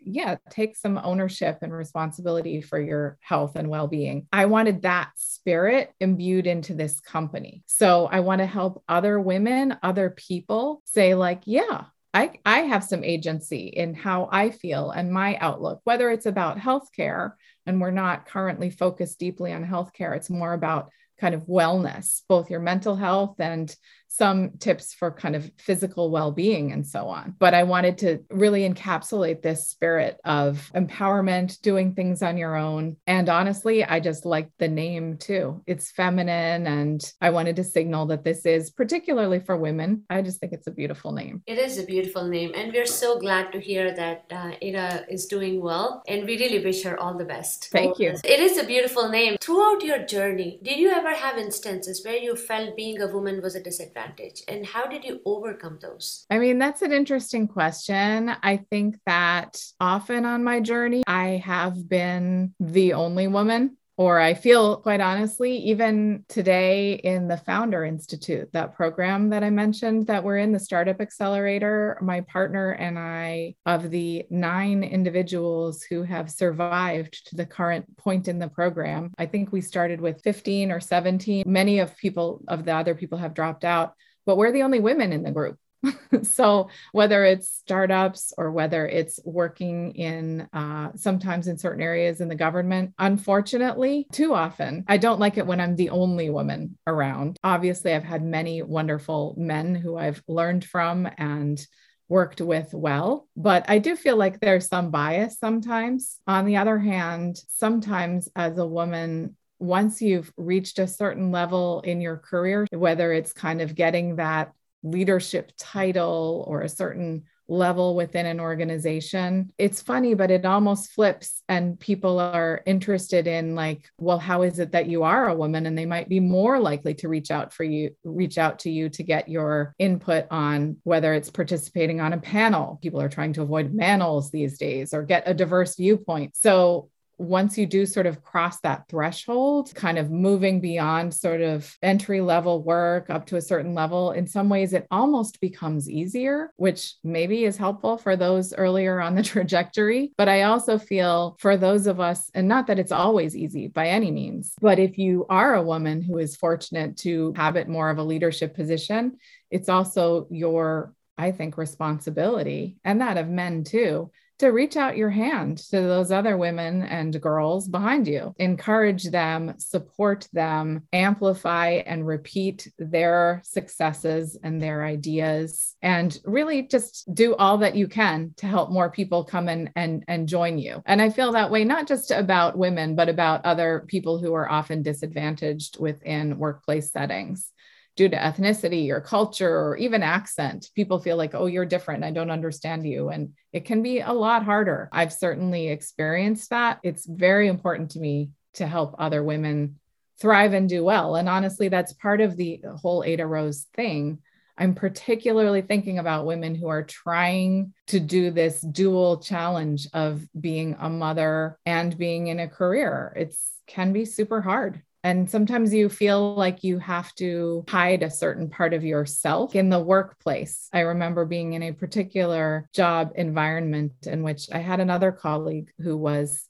yeah, 0.03 0.37
take 0.51 0.77
some 0.77 0.99
ownership 1.03 1.59
and 1.63 1.73
responsibility 1.73 2.63
for 2.63 2.81
your 2.81 3.19
health 3.21 3.57
and 3.57 3.69
well 3.69 3.87
being. 3.87 4.27
I 4.33 4.47
wanted 4.47 4.83
that 4.83 5.11
spirit 5.17 5.93
imbued 6.01 6.47
into 6.47 6.75
this 6.75 7.01
company. 7.01 7.63
So 7.67 8.07
I 8.07 8.21
want 8.21 8.41
to 8.41 8.47
help 8.47 8.83
other 8.89 9.21
women, 9.21 9.77
other 9.83 10.11
people 10.11 10.83
say, 10.87 11.15
like, 11.15 11.43
yeah, 11.45 11.85
I, 12.15 12.31
I 12.47 12.61
have 12.61 12.85
some 12.85 13.03
agency 13.03 13.67
in 13.67 13.93
how 13.93 14.29
I 14.31 14.51
feel 14.51 14.91
and 14.91 15.13
my 15.13 15.37
outlook, 15.39 15.81
whether 15.85 16.11
it's 16.11 16.27
about 16.27 16.59
healthcare, 16.59 17.33
and 17.67 17.81
we're 17.81 17.91
not 17.91 18.27
currently 18.27 18.71
focused 18.71 19.19
deeply 19.19 19.53
on 19.53 19.67
healthcare, 19.67 20.17
it's 20.17 20.31
more 20.31 20.53
about 20.53 20.91
kind 21.21 21.35
of 21.35 21.47
wellness, 21.47 22.23
both 22.29 22.51
your 22.51 22.61
mental 22.61 22.97
health 22.97 23.37
and 23.41 23.75
some 24.17 24.51
tips 24.59 24.95
for 24.95 25.11
kind 25.11 25.35
of 25.35 25.51
physical 25.59 26.11
well 26.11 26.31
being 26.31 26.71
and 26.73 26.87
so 26.87 27.09
on. 27.09 27.35
But 27.39 27.53
I 27.53 27.65
wanted 27.65 27.99
to 27.99 28.21
really 28.31 28.69
encapsulate 28.69 29.43
this 29.43 29.67
spirit 29.69 30.21
of 30.25 30.71
empowerment, 30.75 31.61
doing 31.63 31.95
things 31.95 32.23
on 32.23 32.37
your 32.37 32.55
own. 32.55 32.97
And 33.07 33.29
honestly, 33.29 33.85
I 33.85 33.99
just 33.99 34.25
liked 34.25 34.53
the 34.59 34.69
name 34.69 35.17
too. 35.17 35.63
It's 35.67 35.91
feminine. 35.91 36.67
And 36.67 37.03
I 37.21 37.31
wanted 37.31 37.57
to 37.57 37.65
signal 37.65 38.07
that 38.07 38.25
this 38.25 38.47
is 38.47 38.71
particularly 38.71 39.41
for 39.41 39.57
women. 39.57 40.05
I 40.09 40.23
just 40.23 40.39
think 40.39 40.53
it's 40.53 40.69
a 40.69 40.71
beautiful 40.73 41.11
name. 41.11 41.43
It 41.47 41.59
is 41.59 41.79
a 41.79 41.85
beautiful 41.85 42.25
name. 42.29 42.53
And 42.55 42.73
we're 42.73 42.87
so 42.87 43.19
glad 43.19 43.51
to 43.53 43.61
hear 43.61 43.95
that 43.95 44.27
uh, 44.31 44.53
Ada 44.63 45.07
is 45.09 45.27
doing 45.27 45.61
well. 45.61 46.03
And 46.07 46.25
we 46.25 46.39
really 46.39 46.65
wish 46.65 46.85
her 46.85 46.99
all 47.01 47.19
the 47.19 47.25
best. 47.25 47.71
Thank 47.73 47.99
you. 47.99 48.15
It 48.23 48.41
is 48.41 48.59
a 48.59 48.65
beautiful 48.65 49.09
name. 49.09 49.37
Throughout 49.41 49.83
your 49.83 50.05
journey, 50.05 50.61
did 50.63 50.79
you 50.79 50.91
ever 50.91 51.15
have 51.15 51.37
instances 51.37 52.05
where 52.05 52.17
you 52.17 52.37
felt 52.37 52.77
being 52.77 53.01
a 53.01 53.09
woman 53.09 53.43
was 53.43 53.57
a 53.57 53.63
disadvantage? 53.63 54.04
And 54.49 54.67
how 54.67 54.87
did 54.87 55.05
you 55.05 55.21
overcome 55.25 55.79
those? 55.81 56.27
I 56.31 56.39
mean 56.39 56.59
that's 56.59 56.83
an 56.83 56.93
interesting 56.93 57.49
question. 57.49 58.31
I 58.43 58.59
think 58.71 58.97
that 59.07 59.63
often 59.81 60.25
on 60.25 60.45
my 60.45 60.61
journey 60.61 61.03
i 61.07 61.43
have 61.45 61.89
been 61.89 62.55
the 62.61 62.93
only 62.95 63.29
woman 63.29 63.77
or 63.97 64.19
I 64.19 64.35
feel 64.35 64.79
quite 64.79 65.01
honestly, 65.01 65.57
even 65.59 66.25
today 66.29 66.95
in 66.95 67.29
the 67.29 67.37
Founder 67.37 67.85
Institute, 67.85 68.53
that 68.53 68.75
program 68.75 69.31
that 69.31 69.45
I 69.45 69.51
mentioned 69.51 70.09
that 70.09 70.25
we're 70.25 70.39
in, 70.39 70.51
the 70.51 70.59
Startup 70.59 71.01
Accelerator, 71.01 71.99
my 72.03 72.23
partner 72.23 72.73
and 72.73 72.99
I, 72.99 73.55
of 73.67 73.91
the 73.91 74.27
nine 74.31 74.83
individuals 74.83 75.83
who 75.83 76.03
have 76.03 76.31
survived 76.31 77.29
to 77.29 77.37
the 77.37 77.47
current 77.47 77.97
point 77.97 78.27
in 78.27 78.41
the 78.41 78.49
program, 78.49 79.13
I 79.17 79.27
think 79.27 79.53
we 79.53 79.61
started 79.61 80.01
with 80.01 80.23
15 80.23 80.73
or 80.73 80.81
17. 80.81 81.45
Many 81.47 81.79
of 81.79 81.97
people, 81.97 82.43
of 82.49 82.65
the 82.65 82.75
other 82.75 82.97
people 82.97 83.19
have 83.19 83.35
dropped 83.35 83.65
out, 83.65 83.95
but 84.27 84.37
we're 84.37 84.53
the 84.53 84.63
only 84.63 84.81
women 84.81 85.13
in 85.13 85.23
the 85.23 85.31
group. 85.31 85.57
so 86.23 86.69
whether 86.93 87.25
it's 87.25 87.49
startups 87.49 88.33
or 88.37 88.51
whether 88.51 88.87
it's 88.87 89.21
working 89.25 89.93
in 89.95 90.49
uh, 90.53 90.91
sometimes 90.95 91.49
in 91.49 91.59
certain 91.59 91.83
areas 91.83 92.21
in 92.21 92.29
the 92.29 92.35
government 92.35 92.93
unfortunately 92.99 94.07
too 94.13 94.35
often 94.35 94.85
i 94.89 94.97
don't 94.97 95.21
like 95.21 95.39
it 95.39 95.47
when 95.47 95.61
i'm 95.61 95.77
the 95.77 95.91
only 95.91 96.31
woman 96.31 96.77
around. 96.87 97.37
Obviously 97.45 97.93
i've 97.93 98.05
had 98.05 98.23
many 98.23 98.63
wonderful 98.63 99.35
men 99.37 99.75
who 99.75 99.97
i've 99.97 100.23
learned 100.29 100.65
from 100.65 101.09
and 101.19 101.65
worked 102.09 102.41
with 102.41 102.73
well 102.75 103.27
but 103.37 103.65
i 103.69 103.79
do 103.79 103.97
feel 103.97 104.17
like 104.17 104.39
there's 104.41 104.69
some 104.69 104.91
bias 104.91 105.39
sometimes. 105.39 106.21
On 106.27 106.45
the 106.45 106.57
other 106.57 106.79
hand 106.79 107.39
sometimes 107.49 108.29
as 108.37 108.59
a 108.59 108.67
woman 108.67 109.37
once 109.59 110.03
you've 110.03 110.33
reached 110.37 110.79
a 110.79 110.87
certain 110.87 111.31
level 111.31 111.81
in 111.83 112.01
your 112.01 112.17
career, 112.17 112.67
whether 112.71 113.13
it's 113.13 113.33
kind 113.33 113.63
of 113.63 113.75
getting 113.75 114.17
that 114.17 114.53
leadership 114.85 115.51
title 115.59 116.45
or 116.47 116.61
a 116.61 116.69
certain 116.69 117.25
level 117.47 117.95
within 117.95 118.25
an 118.25 118.41
organization. 118.41 119.53
It's 119.59 119.83
funny, 119.83 120.15
but 120.15 120.31
it 120.31 120.47
almost 120.47 120.93
flips, 120.93 121.43
and 121.47 121.79
people 121.79 122.19
are 122.19 122.63
interested 122.65 123.27
in, 123.27 123.55
like, 123.55 123.91
well, 123.99 124.19
how 124.19 124.43
is 124.43 124.59
it 124.59 124.73
that 124.73 124.87
you 124.87 125.03
are 125.03 125.29
a 125.29 125.35
woman? 125.35 125.67
And 125.67 125.77
they 125.77 125.85
might 125.85 126.09
be 126.09 126.21
more 126.21 126.59
likely 126.59 126.95
to 126.95 127.09
reach 127.09 127.31
out 127.31 127.53
for 127.53 127.65
you, 127.65 127.91
reach 128.03 128.39
out 128.39 128.61
to 128.61 128.71
you 128.71 128.89
to 128.91 129.03
get 129.03 129.29
your 129.29 129.75
input 129.79 130.27
on 130.31 130.79
whether 130.85 131.13
it's 131.13 131.29
participating 131.31 132.01
on 132.01 132.15
a 132.15 132.19
panel. 132.19 132.79
People 132.81 133.03
are 133.03 133.11
trying 133.11 133.35
to 133.35 133.43
avoid 133.43 133.77
panels 133.77 134.31
these 134.31 134.57
days 134.57 134.95
or 134.95 135.03
get 135.03 135.25
a 135.27 135.35
diverse 135.35 135.77
viewpoint. 135.77 136.37
So 136.37 136.89
once 137.19 137.57
you 137.57 137.67
do 137.67 137.87
sort 137.87 138.07
of 138.07 138.23
cross 138.23 138.61
that 138.61 138.89
threshold, 138.89 139.73
kind 139.75 139.99
of 139.99 140.11
moving 140.11 140.61
beyond 140.61 141.15
sort 141.15 141.41
of 141.41 141.77
entry 141.83 142.21
level 142.21 142.63
work 142.63 143.11
up 143.11 143.27
to 143.27 143.37
a 143.37 143.41
certain 143.41 143.75
level, 143.75 144.13
in 144.13 144.27
some 144.27 144.49
ways 144.49 144.73
it 144.73 144.87
almost 144.91 145.41
becomes 145.41 145.89
easier, 145.89 146.51
which 146.57 146.95
maybe 147.05 147.45
is 147.45 147.57
helpful 147.57 147.97
for 147.97 148.17
those 148.17 148.55
earlier 148.55 149.01
on 149.01 149.15
the 149.15 149.23
trajectory. 149.35 150.13
But 150.17 150.29
I 150.29 150.43
also 150.43 150.79
feel 150.79 151.37
for 151.39 151.57
those 151.57 151.87
of 151.87 152.01
us, 152.01 152.31
and 152.35 152.49
not 152.49 152.67
that 152.67 152.79
it's 152.79 152.93
always 152.93 153.37
easy 153.37 153.69
by 153.69 153.89
any 153.89 154.11
means, 154.11 154.55
but 154.61 154.79
if 154.79 154.99
you 154.99 155.27
are 155.29 155.55
a 155.55 155.63
woman 155.63 156.03
who 156.03 156.19
is 156.19 156.37
fortunate 156.37 156.97
to 156.99 157.33
have 157.37 157.57
it 157.57 157.69
more 157.69 157.91
of 157.91 157.99
a 157.99 158.05
leadership 158.05 158.55
position, 158.55 159.19
it's 159.51 159.69
also 159.69 160.27
your 160.31 160.95
I 161.17 161.31
think, 161.31 161.57
responsibility 161.57 162.77
and 162.85 163.01
that 163.01 163.19
of 163.19 163.29
men 163.29 163.63
too 163.65 164.11
to 164.39 164.49
reach 164.49 164.77
out 164.77 164.97
your 164.97 165.11
hand 165.11 165.59
to 165.59 165.81
those 165.81 166.11
other 166.11 166.37
women 166.37 166.83
and 166.83 167.21
girls 167.21 167.69
behind 167.69 168.07
you. 168.07 168.35
Encourage 168.39 169.05
them, 169.05 169.55
support 169.59 170.29
them, 170.33 170.83
amplify 170.93 171.83
and 171.87 172.07
repeat 172.07 172.71
their 172.79 173.43
successes 173.45 174.37
and 174.43 174.61
their 174.61 174.85
ideas, 174.85 175.77
and 175.83 176.19
really 176.25 176.63
just 176.63 177.13
do 177.15 177.35
all 177.37 177.59
that 177.59 177.77
you 177.77 177.87
can 177.89 178.33
to 178.37 178.47
help 178.47 178.71
more 178.71 178.91
people 178.91 179.25
come 179.25 179.49
in 179.49 179.71
and, 179.77 180.05
and 180.09 180.29
join 180.29 180.59
you. 180.59 180.83
And 180.87 181.01
I 181.01 181.11
feel 181.11 181.33
that 181.33 181.51
way 181.51 181.65
not 181.65 181.87
just 181.87 182.11
about 182.11 182.59
women, 182.59 182.95
but 182.97 183.09
about 183.09 183.45
other 183.45 183.85
people 183.89 184.19
who 184.19 184.35
are 184.35 184.51
often 184.51 184.83
disadvantaged 184.83 185.79
within 185.79 186.39
workplace 186.39 186.91
settings 186.91 187.51
due 187.97 188.09
to 188.09 188.17
ethnicity 188.17 188.91
or 188.91 189.01
culture 189.01 189.57
or 189.57 189.77
even 189.77 190.03
accent, 190.03 190.71
people 190.75 190.99
feel 190.99 191.17
like, 191.17 191.35
oh, 191.35 191.47
you're 191.47 191.65
different. 191.65 192.05
I 192.05 192.11
don't 192.11 192.31
understand 192.31 192.87
you. 192.87 193.09
And 193.09 193.35
it 193.53 193.65
can 193.65 193.83
be 193.83 194.01
a 194.01 194.13
lot 194.13 194.45
harder. 194.45 194.89
I've 194.93 195.13
certainly 195.13 195.69
experienced 195.69 196.51
that. 196.51 196.81
It's 196.83 197.07
very 197.07 197.49
important 197.49 197.93
to 197.93 198.01
me 198.01 198.31
to 198.55 198.67
help 198.67 198.97
other 198.99 199.23
women 199.23 199.79
thrive 200.21 200.53
and 200.53 200.69
do 200.69 200.85
well. 200.85 201.17
And 201.17 201.29
honestly, 201.29 201.69
that's 201.69 201.93
part 201.93 202.21
of 202.21 202.37
the 202.37 202.61
whole 202.81 203.05
Ada 203.05 203.27
Rose 203.27 203.67
thing. 203.75 204.19
I'm 204.57 204.75
particularly 204.75 205.63
thinking 205.63 205.99
about 205.99 206.27
women 206.27 206.55
who 206.55 206.69
are 206.69 206.85
trying 206.85 207.75
to 207.89 207.99
do 207.99 208.31
this 208.31 208.61
dual 208.61 209.19
challenge 209.19 209.89
of 209.93 210.25
being 210.39 210.77
a 210.79 210.89
mother 210.89 211.59
and 211.67 211.97
being 211.97 212.29
in 212.29 212.39
a 212.39 212.49
career. 212.49 213.13
It's 213.17 213.51
can 213.67 213.93
be 213.93 214.05
super 214.05 214.41
hard. 214.41 214.83
And 215.05 215.31
sometimes 215.31 215.75
you 215.75 215.91
feel 215.91 216.35
like 216.35 216.65
you 216.65 216.79
have 216.79 217.15
to 217.17 217.67
hide 217.69 218.03
a 218.03 218.11
certain 218.11 218.49
part 218.49 218.73
of 218.73 218.83
yourself 218.83 219.55
in 219.55 219.69
the 219.69 219.79
workplace. 219.79 220.71
I 220.73 220.81
remember 220.81 221.27
being 221.27 221.53
in 221.53 221.63
a 221.63 221.73
particular 221.73 222.71
job 222.73 223.13
environment 223.15 223.93
in 224.07 224.23
which 224.23 224.49
I 224.51 224.59
had 224.61 224.81
another 224.81 225.13
colleague 225.13 225.71
who 225.79 225.99
was 225.99 226.49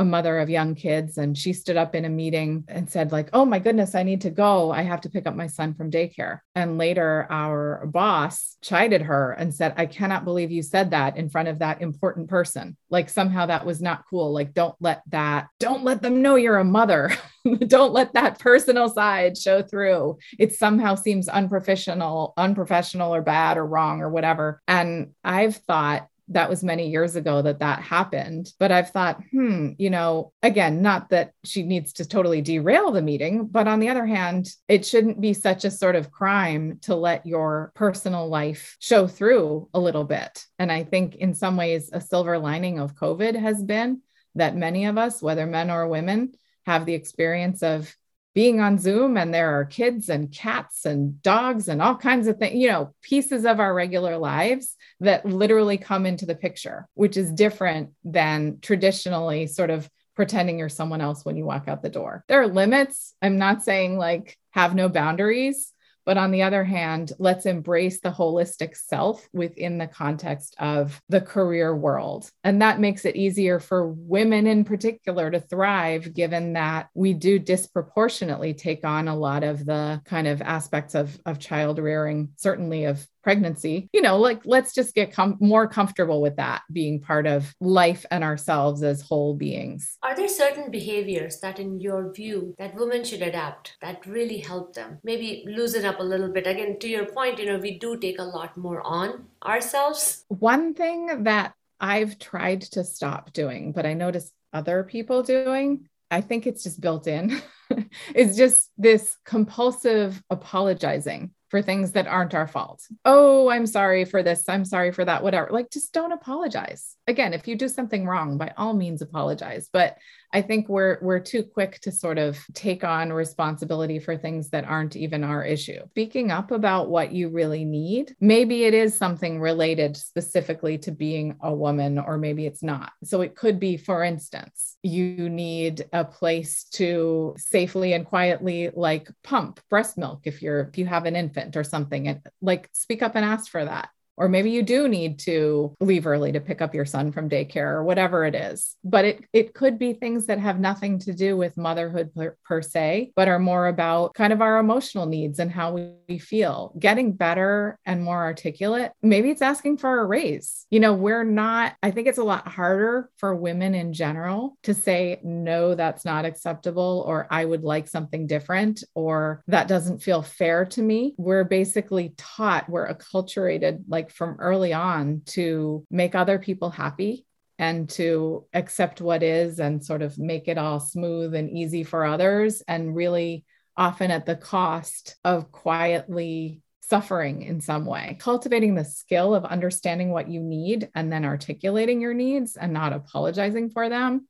a 0.00 0.04
mother 0.04 0.38
of 0.38 0.48
young 0.48 0.74
kids 0.74 1.18
and 1.18 1.36
she 1.36 1.52
stood 1.52 1.76
up 1.76 1.94
in 1.94 2.06
a 2.06 2.08
meeting 2.08 2.64
and 2.68 2.88
said 2.90 3.12
like 3.12 3.28
oh 3.34 3.44
my 3.44 3.58
goodness 3.58 3.94
i 3.94 4.02
need 4.02 4.22
to 4.22 4.30
go. 4.30 4.72
I 4.72 4.80
have 4.80 5.02
to 5.02 5.10
pick 5.10 5.26
up 5.26 5.36
my 5.36 5.46
son 5.46 5.74
from 5.74 5.90
daycare. 5.90 6.40
And 6.54 6.78
later 6.78 7.26
our 7.28 7.84
boss 7.84 8.56
chided 8.62 9.02
her 9.02 9.32
and 9.32 9.54
said 9.54 9.74
i 9.76 9.84
cannot 9.84 10.24
believe 10.24 10.50
you 10.50 10.62
said 10.62 10.92
that 10.92 11.18
in 11.18 11.28
front 11.28 11.48
of 11.48 11.58
that 11.58 11.82
important 11.82 12.30
person. 12.30 12.78
Like 12.88 13.10
somehow 13.10 13.44
that 13.46 13.66
was 13.66 13.82
not 13.82 14.04
cool. 14.08 14.32
Like 14.32 14.54
don't 14.54 14.74
let 14.80 15.02
that 15.08 15.48
don't 15.58 15.84
let 15.84 16.00
them 16.00 16.22
know 16.22 16.36
you're 16.36 16.56
a 16.56 16.64
mother. 16.64 17.12
Don't 17.68 17.94
let 17.94 18.12
that 18.12 18.38
personal 18.38 18.90
side 18.90 19.38
show 19.38 19.62
through. 19.62 20.18
It 20.38 20.52
somehow 20.52 20.94
seems 20.94 21.26
unprofessional 21.26 22.34
unprofessional 22.36 23.14
or 23.14 23.22
bad 23.22 23.56
or 23.56 23.66
wrong 23.66 24.02
or 24.02 24.10
whatever. 24.10 24.60
And 24.68 25.12
i've 25.24 25.56
thought 25.56 26.06
that 26.30 26.48
was 26.48 26.64
many 26.64 26.88
years 26.88 27.16
ago 27.16 27.42
that 27.42 27.58
that 27.58 27.80
happened. 27.80 28.52
But 28.58 28.72
I've 28.72 28.90
thought, 28.90 29.20
hmm, 29.30 29.70
you 29.78 29.90
know, 29.90 30.32
again, 30.42 30.80
not 30.80 31.10
that 31.10 31.32
she 31.44 31.62
needs 31.62 31.92
to 31.94 32.08
totally 32.08 32.40
derail 32.40 32.92
the 32.92 33.02
meeting, 33.02 33.46
but 33.46 33.68
on 33.68 33.80
the 33.80 33.88
other 33.88 34.06
hand, 34.06 34.48
it 34.68 34.86
shouldn't 34.86 35.20
be 35.20 35.34
such 35.34 35.64
a 35.64 35.70
sort 35.70 35.96
of 35.96 36.10
crime 36.10 36.78
to 36.82 36.94
let 36.94 37.26
your 37.26 37.72
personal 37.74 38.28
life 38.28 38.76
show 38.80 39.06
through 39.06 39.68
a 39.74 39.80
little 39.80 40.04
bit. 40.04 40.46
And 40.58 40.70
I 40.70 40.84
think 40.84 41.16
in 41.16 41.34
some 41.34 41.56
ways, 41.56 41.90
a 41.92 42.00
silver 42.00 42.38
lining 42.38 42.78
of 42.78 42.94
COVID 42.94 43.34
has 43.34 43.62
been 43.62 44.00
that 44.36 44.56
many 44.56 44.86
of 44.86 44.96
us, 44.96 45.20
whether 45.20 45.46
men 45.46 45.70
or 45.70 45.88
women, 45.88 46.34
have 46.66 46.86
the 46.86 46.94
experience 46.94 47.62
of 47.62 47.94
being 48.34 48.60
on 48.60 48.78
Zoom 48.78 49.16
and 49.16 49.34
there 49.34 49.58
are 49.58 49.64
kids 49.64 50.08
and 50.08 50.32
cats 50.32 50.84
and 50.84 51.20
dogs 51.22 51.68
and 51.68 51.82
all 51.82 51.96
kinds 51.96 52.28
of 52.28 52.38
things, 52.38 52.54
you 52.54 52.68
know, 52.68 52.94
pieces 53.02 53.44
of 53.44 53.58
our 53.58 53.74
regular 53.74 54.16
lives 54.18 54.76
that 55.00 55.26
literally 55.26 55.78
come 55.78 56.06
into 56.06 56.26
the 56.26 56.34
picture, 56.34 56.88
which 56.94 57.16
is 57.16 57.32
different 57.32 57.90
than 58.04 58.58
traditionally 58.60 59.46
sort 59.46 59.70
of 59.70 59.88
pretending 60.14 60.58
you're 60.58 60.68
someone 60.68 61.00
else 61.00 61.24
when 61.24 61.36
you 61.36 61.44
walk 61.44 61.66
out 61.66 61.82
the 61.82 61.88
door. 61.88 62.24
There 62.28 62.40
are 62.42 62.46
limits. 62.46 63.14
I'm 63.22 63.38
not 63.38 63.62
saying 63.62 63.96
like 63.96 64.36
have 64.50 64.74
no 64.74 64.88
boundaries, 64.88 65.72
but 66.04 66.18
on 66.18 66.30
the 66.30 66.42
other 66.42 66.64
hand, 66.64 67.12
let's 67.18 67.46
embrace 67.46 68.00
the 68.00 68.10
holistic 68.10 68.76
self 68.76 69.28
within 69.32 69.78
the 69.78 69.86
context 69.86 70.54
of 70.58 71.00
the 71.08 71.20
career 71.20 71.74
world. 71.74 72.30
And 72.44 72.62
that 72.62 72.80
makes 72.80 73.04
it 73.04 73.16
easier 73.16 73.60
for 73.60 73.88
women 73.88 74.46
in 74.46 74.64
particular 74.64 75.30
to 75.30 75.40
thrive, 75.40 76.14
given 76.14 76.54
that 76.54 76.88
we 76.94 77.12
do 77.12 77.38
disproportionately 77.38 78.54
take 78.54 78.84
on 78.84 79.08
a 79.08 79.16
lot 79.16 79.44
of 79.44 79.64
the 79.64 80.00
kind 80.04 80.26
of 80.26 80.42
aspects 80.42 80.94
of, 80.94 81.18
of 81.26 81.38
child 81.38 81.78
rearing, 81.78 82.30
certainly 82.36 82.84
of 82.84 83.06
pregnancy 83.22 83.88
you 83.92 84.02
know 84.02 84.18
like 84.18 84.40
let's 84.44 84.74
just 84.74 84.94
get 84.94 85.12
com- 85.12 85.36
more 85.40 85.68
comfortable 85.68 86.20
with 86.20 86.36
that 86.36 86.62
being 86.72 87.00
part 87.00 87.26
of 87.26 87.54
life 87.60 88.04
and 88.10 88.24
ourselves 88.24 88.82
as 88.82 89.00
whole 89.00 89.34
beings. 89.34 89.96
Are 90.02 90.14
there 90.14 90.28
certain 90.28 90.70
behaviors 90.70 91.40
that 91.40 91.58
in 91.58 91.80
your 91.80 92.12
view 92.12 92.54
that 92.58 92.74
women 92.74 93.04
should 93.04 93.22
adapt 93.22 93.76
that 93.80 94.06
really 94.06 94.38
help 94.38 94.74
them? 94.74 94.98
Maybe 95.04 95.44
loosen 95.46 95.84
up 95.84 96.00
a 96.00 96.02
little 96.02 96.32
bit. 96.32 96.46
Again 96.46 96.78
to 96.80 96.88
your 96.88 97.06
point 97.06 97.38
you 97.38 97.46
know 97.46 97.58
we 97.58 97.78
do 97.78 97.96
take 97.96 98.18
a 98.18 98.24
lot 98.24 98.56
more 98.56 98.82
on 98.84 99.26
ourselves. 99.44 100.24
One 100.28 100.74
thing 100.74 101.24
that 101.24 101.54
i've 101.82 102.18
tried 102.18 102.60
to 102.60 102.84
stop 102.84 103.32
doing 103.32 103.72
but 103.72 103.86
i 103.86 103.94
notice 103.94 104.30
other 104.52 104.84
people 104.84 105.22
doing 105.22 105.88
i 106.10 106.20
think 106.20 106.46
it's 106.46 106.62
just 106.62 106.80
built 106.80 107.06
in. 107.06 107.40
Is 108.14 108.36
just 108.36 108.70
this 108.76 109.16
compulsive 109.24 110.20
apologizing 110.28 111.30
for 111.50 111.60
things 111.60 111.92
that 111.92 112.06
aren't 112.06 112.34
our 112.34 112.46
fault. 112.46 112.82
Oh, 113.04 113.50
I'm 113.50 113.66
sorry 113.66 114.04
for 114.04 114.22
this. 114.22 114.48
I'm 114.48 114.64
sorry 114.64 114.92
for 114.92 115.04
that, 115.04 115.22
whatever. 115.22 115.50
Like, 115.50 115.70
just 115.70 115.92
don't 115.92 116.12
apologize. 116.12 116.96
Again, 117.06 117.34
if 117.34 117.48
you 117.48 117.56
do 117.56 117.68
something 117.68 118.06
wrong, 118.06 118.38
by 118.38 118.52
all 118.56 118.72
means 118.72 119.02
apologize. 119.02 119.68
But 119.72 119.98
I 120.32 120.42
think 120.42 120.68
we're 120.68 120.98
we're 121.00 121.20
too 121.20 121.42
quick 121.42 121.80
to 121.80 121.92
sort 121.92 122.18
of 122.18 122.38
take 122.54 122.84
on 122.84 123.12
responsibility 123.12 123.98
for 123.98 124.16
things 124.16 124.50
that 124.50 124.64
aren't 124.64 124.96
even 124.96 125.24
our 125.24 125.44
issue. 125.44 125.80
Speaking 125.90 126.30
up 126.30 126.50
about 126.50 126.88
what 126.88 127.12
you 127.12 127.28
really 127.28 127.64
need, 127.64 128.14
maybe 128.20 128.64
it 128.64 128.74
is 128.74 128.96
something 128.96 129.40
related 129.40 129.96
specifically 129.96 130.78
to 130.78 130.90
being 130.90 131.36
a 131.42 131.52
woman 131.52 131.98
or 131.98 132.18
maybe 132.18 132.46
it's 132.46 132.62
not. 132.62 132.92
So 133.04 133.20
it 133.22 133.34
could 133.34 133.58
be 133.58 133.76
for 133.76 134.04
instance, 134.04 134.76
you 134.82 135.28
need 135.28 135.84
a 135.92 136.04
place 136.04 136.64
to 136.72 137.34
safely 137.38 137.92
and 137.92 138.06
quietly 138.06 138.70
like 138.74 139.10
pump 139.24 139.60
breast 139.68 139.98
milk 139.98 140.20
if 140.24 140.42
you're 140.42 140.60
if 140.60 140.78
you 140.78 140.86
have 140.86 141.06
an 141.06 141.16
infant 141.16 141.56
or 141.56 141.64
something 141.64 142.08
and 142.08 142.20
like 142.40 142.68
speak 142.72 143.02
up 143.02 143.16
and 143.16 143.24
ask 143.24 143.50
for 143.50 143.64
that 143.64 143.90
or 144.20 144.28
maybe 144.28 144.50
you 144.50 144.62
do 144.62 144.86
need 144.86 145.18
to 145.20 145.74
leave 145.80 146.06
early 146.06 146.30
to 146.30 146.40
pick 146.40 146.60
up 146.60 146.74
your 146.74 146.84
son 146.84 147.10
from 147.10 147.30
daycare 147.30 147.72
or 147.72 147.82
whatever 147.82 148.26
it 148.26 148.34
is. 148.34 148.76
But 148.84 149.06
it, 149.06 149.24
it 149.32 149.54
could 149.54 149.78
be 149.78 149.94
things 149.94 150.26
that 150.26 150.38
have 150.38 150.60
nothing 150.60 150.98
to 151.00 151.14
do 151.14 151.38
with 151.38 151.56
motherhood 151.56 152.14
per, 152.14 152.36
per 152.44 152.60
se, 152.60 153.12
but 153.16 153.28
are 153.28 153.38
more 153.38 153.66
about 153.66 154.12
kind 154.12 154.34
of 154.34 154.42
our 154.42 154.58
emotional 154.58 155.06
needs 155.06 155.38
and 155.38 155.50
how 155.50 155.72
we, 155.72 155.92
we 156.06 156.18
feel. 156.18 156.74
Getting 156.78 157.12
better 157.12 157.78
and 157.86 158.04
more 158.04 158.22
articulate. 158.22 158.92
Maybe 159.00 159.30
it's 159.30 159.40
asking 159.40 159.78
for 159.78 160.00
a 160.00 160.04
raise. 160.04 160.66
You 160.70 160.80
know, 160.80 160.92
we're 160.92 161.24
not, 161.24 161.76
I 161.82 161.90
think 161.90 162.06
it's 162.06 162.18
a 162.18 162.22
lot 162.22 162.46
harder 162.46 163.08
for 163.16 163.34
women 163.34 163.74
in 163.74 163.94
general 163.94 164.58
to 164.64 164.74
say, 164.74 165.18
no, 165.24 165.74
that's 165.74 166.04
not 166.04 166.26
acceptable, 166.26 167.04
or 167.06 167.26
I 167.30 167.46
would 167.46 167.62
like 167.62 167.88
something 167.88 168.26
different, 168.26 168.84
or 168.94 169.42
that 169.46 169.66
doesn't 169.66 170.02
feel 170.02 170.20
fair 170.20 170.66
to 170.66 170.82
me. 170.82 171.14
We're 171.16 171.44
basically 171.44 172.12
taught, 172.18 172.68
we're 172.68 172.92
acculturated 172.92 173.84
like 173.88 174.09
from 174.10 174.36
early 174.38 174.72
on 174.72 175.22
to 175.26 175.84
make 175.90 176.14
other 176.14 176.38
people 176.38 176.70
happy 176.70 177.26
and 177.58 177.90
to 177.90 178.46
accept 178.54 179.00
what 179.00 179.22
is 179.22 179.60
and 179.60 179.84
sort 179.84 180.02
of 180.02 180.18
make 180.18 180.48
it 180.48 180.56
all 180.56 180.80
smooth 180.80 181.34
and 181.34 181.50
easy 181.50 181.84
for 181.84 182.04
others 182.04 182.62
and 182.66 182.96
really 182.96 183.44
often 183.76 184.10
at 184.10 184.26
the 184.26 184.36
cost 184.36 185.16
of 185.24 185.52
quietly 185.52 186.62
suffering 186.80 187.42
in 187.42 187.60
some 187.60 187.86
way. 187.86 188.16
Cultivating 188.18 188.74
the 188.74 188.84
skill 188.84 189.34
of 189.34 189.44
understanding 189.44 190.10
what 190.10 190.28
you 190.28 190.40
need 190.40 190.88
and 190.94 191.12
then 191.12 191.24
articulating 191.24 192.00
your 192.00 192.14
needs 192.14 192.56
and 192.56 192.72
not 192.72 192.92
apologizing 192.92 193.70
for 193.70 193.88
them 193.88 194.26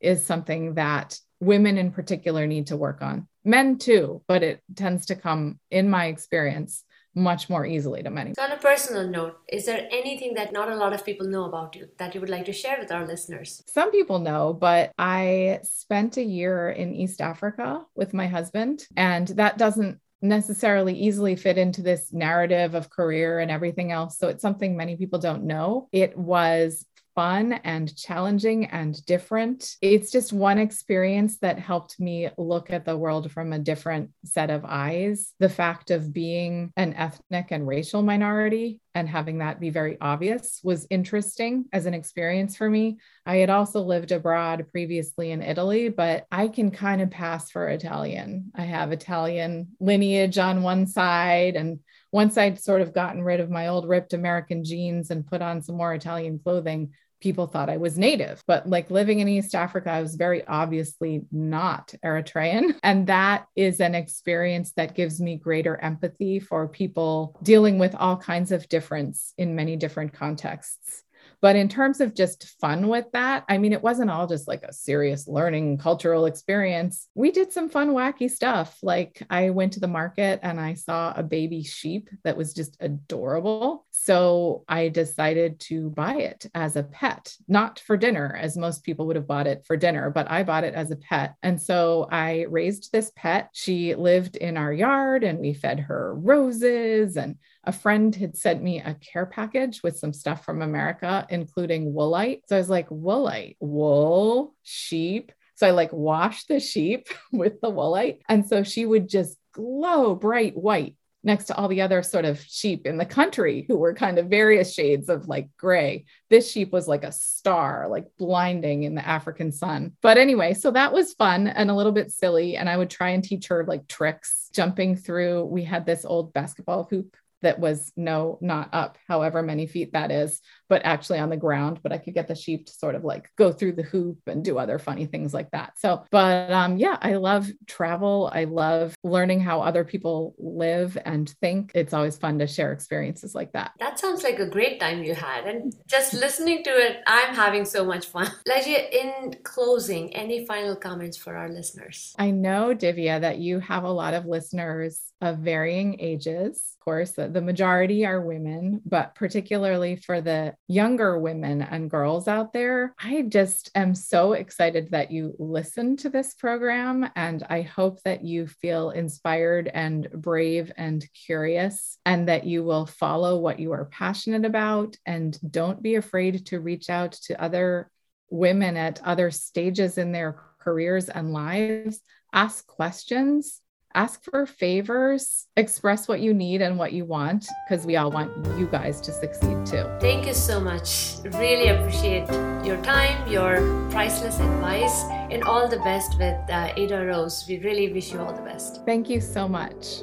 is 0.00 0.24
something 0.24 0.74
that 0.74 1.18
women 1.40 1.76
in 1.76 1.90
particular 1.90 2.46
need 2.46 2.68
to 2.68 2.76
work 2.76 3.02
on. 3.02 3.26
Men 3.44 3.78
too, 3.78 4.22
but 4.28 4.42
it 4.42 4.62
tends 4.74 5.06
to 5.06 5.16
come, 5.16 5.58
in 5.70 5.90
my 5.90 6.06
experience, 6.06 6.84
much 7.14 7.48
more 7.48 7.64
easily 7.64 8.02
to 8.02 8.10
many. 8.10 8.34
So, 8.34 8.42
on 8.42 8.52
a 8.52 8.56
personal 8.56 9.08
note, 9.08 9.38
is 9.48 9.66
there 9.66 9.88
anything 9.90 10.34
that 10.34 10.52
not 10.52 10.68
a 10.68 10.74
lot 10.74 10.92
of 10.92 11.04
people 11.04 11.26
know 11.26 11.44
about 11.44 11.76
you 11.76 11.88
that 11.98 12.14
you 12.14 12.20
would 12.20 12.30
like 12.30 12.44
to 12.46 12.52
share 12.52 12.78
with 12.78 12.90
our 12.90 13.06
listeners? 13.06 13.62
Some 13.66 13.90
people 13.90 14.18
know, 14.18 14.52
but 14.52 14.92
I 14.98 15.60
spent 15.62 16.16
a 16.16 16.22
year 16.22 16.70
in 16.70 16.94
East 16.94 17.20
Africa 17.20 17.84
with 17.94 18.14
my 18.14 18.26
husband, 18.26 18.86
and 18.96 19.28
that 19.28 19.58
doesn't 19.58 20.00
necessarily 20.24 20.94
easily 20.94 21.36
fit 21.36 21.58
into 21.58 21.82
this 21.82 22.12
narrative 22.12 22.74
of 22.74 22.90
career 22.90 23.40
and 23.40 23.50
everything 23.50 23.92
else. 23.92 24.18
So 24.18 24.28
it's 24.28 24.42
something 24.42 24.76
many 24.76 24.96
people 24.96 25.18
don't 25.18 25.44
know. 25.44 25.88
It 25.92 26.16
was 26.16 26.86
fun 27.14 27.52
and 27.52 27.96
challenging 27.96 28.66
and 28.66 29.04
different. 29.06 29.76
It's 29.80 30.10
just 30.10 30.32
one 30.32 30.58
experience 30.58 31.38
that 31.38 31.58
helped 31.58 32.00
me 32.00 32.30
look 32.36 32.70
at 32.70 32.84
the 32.84 32.96
world 32.96 33.30
from 33.30 33.52
a 33.52 33.58
different 33.58 34.10
set 34.24 34.50
of 34.50 34.64
eyes. 34.64 35.32
The 35.38 35.48
fact 35.48 35.90
of 35.90 36.12
being 36.12 36.72
an 36.76 36.94
ethnic 36.94 37.48
and 37.50 37.66
racial 37.66 38.02
minority 38.02 38.80
and 38.96 39.08
having 39.08 39.38
that 39.38 39.58
be 39.58 39.70
very 39.70 39.98
obvious 40.00 40.60
was 40.62 40.86
interesting 40.88 41.64
as 41.72 41.86
an 41.86 41.94
experience 41.94 42.56
for 42.56 42.70
me. 42.70 42.98
I 43.26 43.36
had 43.36 43.50
also 43.50 43.80
lived 43.80 44.12
abroad 44.12 44.66
previously 44.70 45.32
in 45.32 45.42
Italy, 45.42 45.88
but 45.88 46.26
I 46.30 46.48
can 46.48 46.70
kind 46.70 47.02
of 47.02 47.10
pass 47.10 47.50
for 47.50 47.68
Italian. 47.68 48.52
I 48.54 48.62
have 48.62 48.92
Italian 48.92 49.68
lineage 49.80 50.38
on 50.38 50.62
one 50.62 50.86
side 50.86 51.56
and 51.56 51.80
once 52.14 52.38
I'd 52.38 52.60
sort 52.60 52.80
of 52.80 52.94
gotten 52.94 53.24
rid 53.24 53.40
of 53.40 53.50
my 53.50 53.66
old 53.66 53.88
ripped 53.88 54.12
American 54.12 54.62
jeans 54.62 55.10
and 55.10 55.26
put 55.26 55.42
on 55.42 55.62
some 55.62 55.76
more 55.76 55.92
Italian 55.92 56.38
clothing, 56.38 56.92
people 57.24 57.46
thought 57.46 57.70
I 57.70 57.78
was 57.78 57.96
native. 57.96 58.44
But 58.46 58.68
like 58.68 58.90
living 58.90 59.20
in 59.20 59.28
East 59.28 59.54
Africa, 59.54 59.90
I 59.90 60.02
was 60.02 60.14
very 60.14 60.46
obviously 60.46 61.22
not 61.32 61.94
Eritrean. 62.04 62.78
And 62.82 63.06
that 63.06 63.46
is 63.56 63.80
an 63.80 63.94
experience 63.94 64.72
that 64.72 64.94
gives 64.94 65.22
me 65.22 65.36
greater 65.36 65.78
empathy 65.78 66.38
for 66.38 66.68
people 66.68 67.38
dealing 67.42 67.78
with 67.78 67.94
all 67.94 68.18
kinds 68.18 68.52
of 68.52 68.68
difference 68.68 69.32
in 69.38 69.56
many 69.56 69.76
different 69.76 70.12
contexts. 70.12 71.03
But 71.44 71.56
in 71.56 71.68
terms 71.68 72.00
of 72.00 72.14
just 72.14 72.58
fun 72.58 72.88
with 72.88 73.04
that, 73.12 73.44
I 73.50 73.58
mean, 73.58 73.74
it 73.74 73.82
wasn't 73.82 74.10
all 74.10 74.26
just 74.26 74.48
like 74.48 74.62
a 74.62 74.72
serious 74.72 75.28
learning 75.28 75.76
cultural 75.76 76.24
experience. 76.24 77.06
We 77.14 77.32
did 77.32 77.52
some 77.52 77.68
fun, 77.68 77.90
wacky 77.90 78.30
stuff. 78.30 78.78
Like 78.82 79.22
I 79.28 79.50
went 79.50 79.74
to 79.74 79.80
the 79.80 79.86
market 79.86 80.40
and 80.42 80.58
I 80.58 80.72
saw 80.72 81.12
a 81.14 81.22
baby 81.22 81.62
sheep 81.62 82.08
that 82.22 82.38
was 82.38 82.54
just 82.54 82.78
adorable. 82.80 83.84
So 83.90 84.64
I 84.68 84.88
decided 84.88 85.60
to 85.68 85.90
buy 85.90 86.14
it 86.14 86.46
as 86.54 86.76
a 86.76 86.82
pet, 86.82 87.36
not 87.46 87.78
for 87.78 87.98
dinner, 87.98 88.34
as 88.40 88.56
most 88.56 88.82
people 88.82 89.06
would 89.08 89.16
have 89.16 89.28
bought 89.28 89.46
it 89.46 89.66
for 89.66 89.76
dinner, 89.76 90.08
but 90.08 90.30
I 90.30 90.44
bought 90.44 90.64
it 90.64 90.72
as 90.72 90.92
a 90.92 90.96
pet. 90.96 91.34
And 91.42 91.60
so 91.60 92.08
I 92.10 92.46
raised 92.48 92.90
this 92.90 93.12
pet. 93.16 93.50
She 93.52 93.94
lived 93.94 94.36
in 94.36 94.56
our 94.56 94.72
yard 94.72 95.24
and 95.24 95.40
we 95.40 95.52
fed 95.52 95.80
her 95.80 96.14
roses 96.14 97.18
and 97.18 97.36
a 97.66 97.72
friend 97.72 98.14
had 98.14 98.36
sent 98.36 98.62
me 98.62 98.80
a 98.80 98.94
care 98.94 99.26
package 99.26 99.82
with 99.82 99.98
some 99.98 100.12
stuff 100.12 100.44
from 100.44 100.62
America, 100.62 101.26
including 101.30 101.92
woolite. 101.92 102.42
So 102.48 102.56
I 102.56 102.58
was 102.58 102.70
like, 102.70 102.88
woolite, 102.88 103.56
wool, 103.60 104.54
sheep. 104.62 105.32
So 105.56 105.66
I 105.66 105.70
like 105.70 105.92
washed 105.92 106.48
the 106.48 106.60
sheep 106.60 107.08
with 107.32 107.60
the 107.60 107.70
woolite. 107.70 108.20
And 108.28 108.46
so 108.46 108.62
she 108.62 108.86
would 108.86 109.08
just 109.08 109.36
glow 109.52 110.14
bright 110.14 110.56
white 110.56 110.96
next 111.24 111.46
to 111.46 111.56
all 111.56 111.68
the 111.68 111.80
other 111.80 112.02
sort 112.02 112.26
of 112.26 112.40
sheep 112.40 112.86
in 112.86 112.98
the 112.98 113.06
country 113.06 113.64
who 113.66 113.78
were 113.78 113.94
kind 113.94 114.18
of 114.18 114.26
various 114.26 114.74
shades 114.74 115.08
of 115.08 115.26
like 115.26 115.48
gray. 115.56 116.04
This 116.28 116.50
sheep 116.50 116.70
was 116.70 116.86
like 116.86 117.02
a 117.02 117.12
star, 117.12 117.88
like 117.88 118.06
blinding 118.18 118.82
in 118.82 118.94
the 118.94 119.06
African 119.06 119.50
sun. 119.50 119.92
But 120.02 120.18
anyway, 120.18 120.52
so 120.52 120.70
that 120.72 120.92
was 120.92 121.14
fun 121.14 121.48
and 121.48 121.70
a 121.70 121.74
little 121.74 121.92
bit 121.92 122.12
silly. 122.12 122.56
And 122.56 122.68
I 122.68 122.76
would 122.76 122.90
try 122.90 123.10
and 123.10 123.24
teach 123.24 123.48
her 123.48 123.64
like 123.64 123.88
tricks 123.88 124.50
jumping 124.52 124.96
through. 124.96 125.46
We 125.46 125.64
had 125.64 125.86
this 125.86 126.04
old 126.04 126.32
basketball 126.34 126.86
hoop 126.90 127.16
that 127.44 127.58
was 127.58 127.92
no, 127.96 128.38
not 128.40 128.70
up, 128.72 128.98
however 129.08 129.42
many 129.42 129.66
feet 129.66 129.92
that 129.92 130.10
is, 130.10 130.40
but 130.68 130.82
actually 130.84 131.18
on 131.18 131.30
the 131.30 131.36
ground. 131.36 131.80
But 131.82 131.92
I 131.92 131.98
could 131.98 132.14
get 132.14 132.28
the 132.28 132.34
sheep 132.34 132.66
to 132.66 132.72
sort 132.72 132.94
of 132.94 133.04
like 133.04 133.30
go 133.36 133.52
through 133.52 133.72
the 133.72 133.82
hoop 133.82 134.18
and 134.26 134.44
do 134.44 134.58
other 134.58 134.78
funny 134.78 135.06
things 135.06 135.34
like 135.34 135.50
that. 135.50 135.78
So, 135.78 136.04
but 136.10 136.50
um, 136.50 136.76
yeah, 136.76 136.98
I 137.00 137.14
love 137.14 137.50
travel. 137.66 138.30
I 138.32 138.44
love 138.44 138.94
learning 139.02 139.40
how 139.40 139.60
other 139.60 139.84
people 139.84 140.34
live 140.38 140.98
and 141.04 141.28
think. 141.40 141.72
It's 141.74 141.92
always 141.92 142.16
fun 142.16 142.38
to 142.38 142.46
share 142.46 142.72
experiences 142.72 143.34
like 143.34 143.52
that. 143.52 143.72
That 143.78 143.98
sounds 143.98 144.22
like 144.22 144.38
a 144.38 144.46
great 144.46 144.80
time 144.80 145.04
you 145.04 145.14
had. 145.14 145.46
And 145.46 145.74
just 145.86 146.14
listening 146.14 146.64
to 146.64 146.70
it, 146.70 146.98
I'm 147.06 147.34
having 147.34 147.64
so 147.64 147.84
much 147.84 148.06
fun. 148.06 148.30
Lygeia, 148.48 148.90
in 148.90 149.36
closing, 149.42 150.14
any 150.14 150.46
final 150.46 150.76
comments 150.76 151.16
for 151.16 151.36
our 151.36 151.48
listeners? 151.48 152.14
I 152.18 152.30
know, 152.30 152.74
Divya, 152.74 153.20
that 153.20 153.38
you 153.38 153.60
have 153.60 153.84
a 153.84 153.90
lot 153.90 154.14
of 154.14 154.26
listeners 154.26 155.00
of 155.20 155.38
varying 155.38 155.98
ages. 156.00 156.74
Of 156.74 156.84
course, 156.84 157.12
the 157.12 157.40
majority 157.40 158.04
are 158.04 158.20
women, 158.20 158.82
but 158.84 159.14
particularly 159.14 159.96
for 159.96 160.20
the 160.20 160.53
younger 160.68 161.18
women 161.18 161.62
and 161.62 161.90
girls 161.90 162.28
out 162.28 162.52
there, 162.52 162.94
I 162.98 163.22
just 163.22 163.70
am 163.74 163.94
so 163.94 164.32
excited 164.32 164.90
that 164.90 165.10
you 165.10 165.34
listen 165.38 165.96
to 165.98 166.08
this 166.08 166.34
program. 166.34 167.08
And 167.16 167.44
I 167.48 167.62
hope 167.62 168.02
that 168.02 168.24
you 168.24 168.46
feel 168.46 168.90
inspired 168.90 169.70
and 169.72 170.08
brave 170.10 170.72
and 170.76 171.06
curious, 171.26 171.98
and 172.06 172.28
that 172.28 172.44
you 172.44 172.64
will 172.64 172.86
follow 172.86 173.38
what 173.38 173.58
you 173.58 173.72
are 173.72 173.86
passionate 173.86 174.44
about. 174.44 174.96
And 175.06 175.38
don't 175.50 175.82
be 175.82 175.96
afraid 175.96 176.46
to 176.46 176.60
reach 176.60 176.90
out 176.90 177.12
to 177.24 177.42
other 177.42 177.90
women 178.30 178.76
at 178.76 179.02
other 179.04 179.30
stages 179.30 179.98
in 179.98 180.12
their 180.12 180.40
careers 180.58 181.08
and 181.08 181.32
lives. 181.32 182.00
Ask 182.32 182.66
questions 182.66 183.60
ask 183.94 184.22
for 184.22 184.46
favors, 184.46 185.46
express 185.56 186.08
what 186.08 186.20
you 186.20 186.34
need 186.34 186.60
and 186.62 186.78
what 186.78 186.92
you 186.92 187.04
want, 187.04 187.46
because 187.68 187.86
we 187.86 187.96
all 187.96 188.10
want 188.10 188.30
you 188.58 188.66
guys 188.66 189.00
to 189.02 189.12
succeed 189.12 189.64
too. 189.64 189.84
Thank 190.00 190.26
you 190.26 190.34
so 190.34 190.60
much. 190.60 191.16
Really 191.24 191.68
appreciate 191.68 192.28
your 192.64 192.80
time, 192.82 193.30
your 193.30 193.88
priceless 193.90 194.38
advice, 194.40 195.04
and 195.30 195.42
all 195.44 195.68
the 195.68 195.78
best 195.78 196.18
with 196.18 196.38
uh, 196.50 196.74
AdaRose. 196.74 197.46
We 197.48 197.58
really 197.60 197.92
wish 197.92 198.12
you 198.12 198.20
all 198.20 198.32
the 198.32 198.42
best. 198.42 198.84
Thank 198.84 199.08
you 199.08 199.20
so 199.20 199.48
much. 199.48 200.02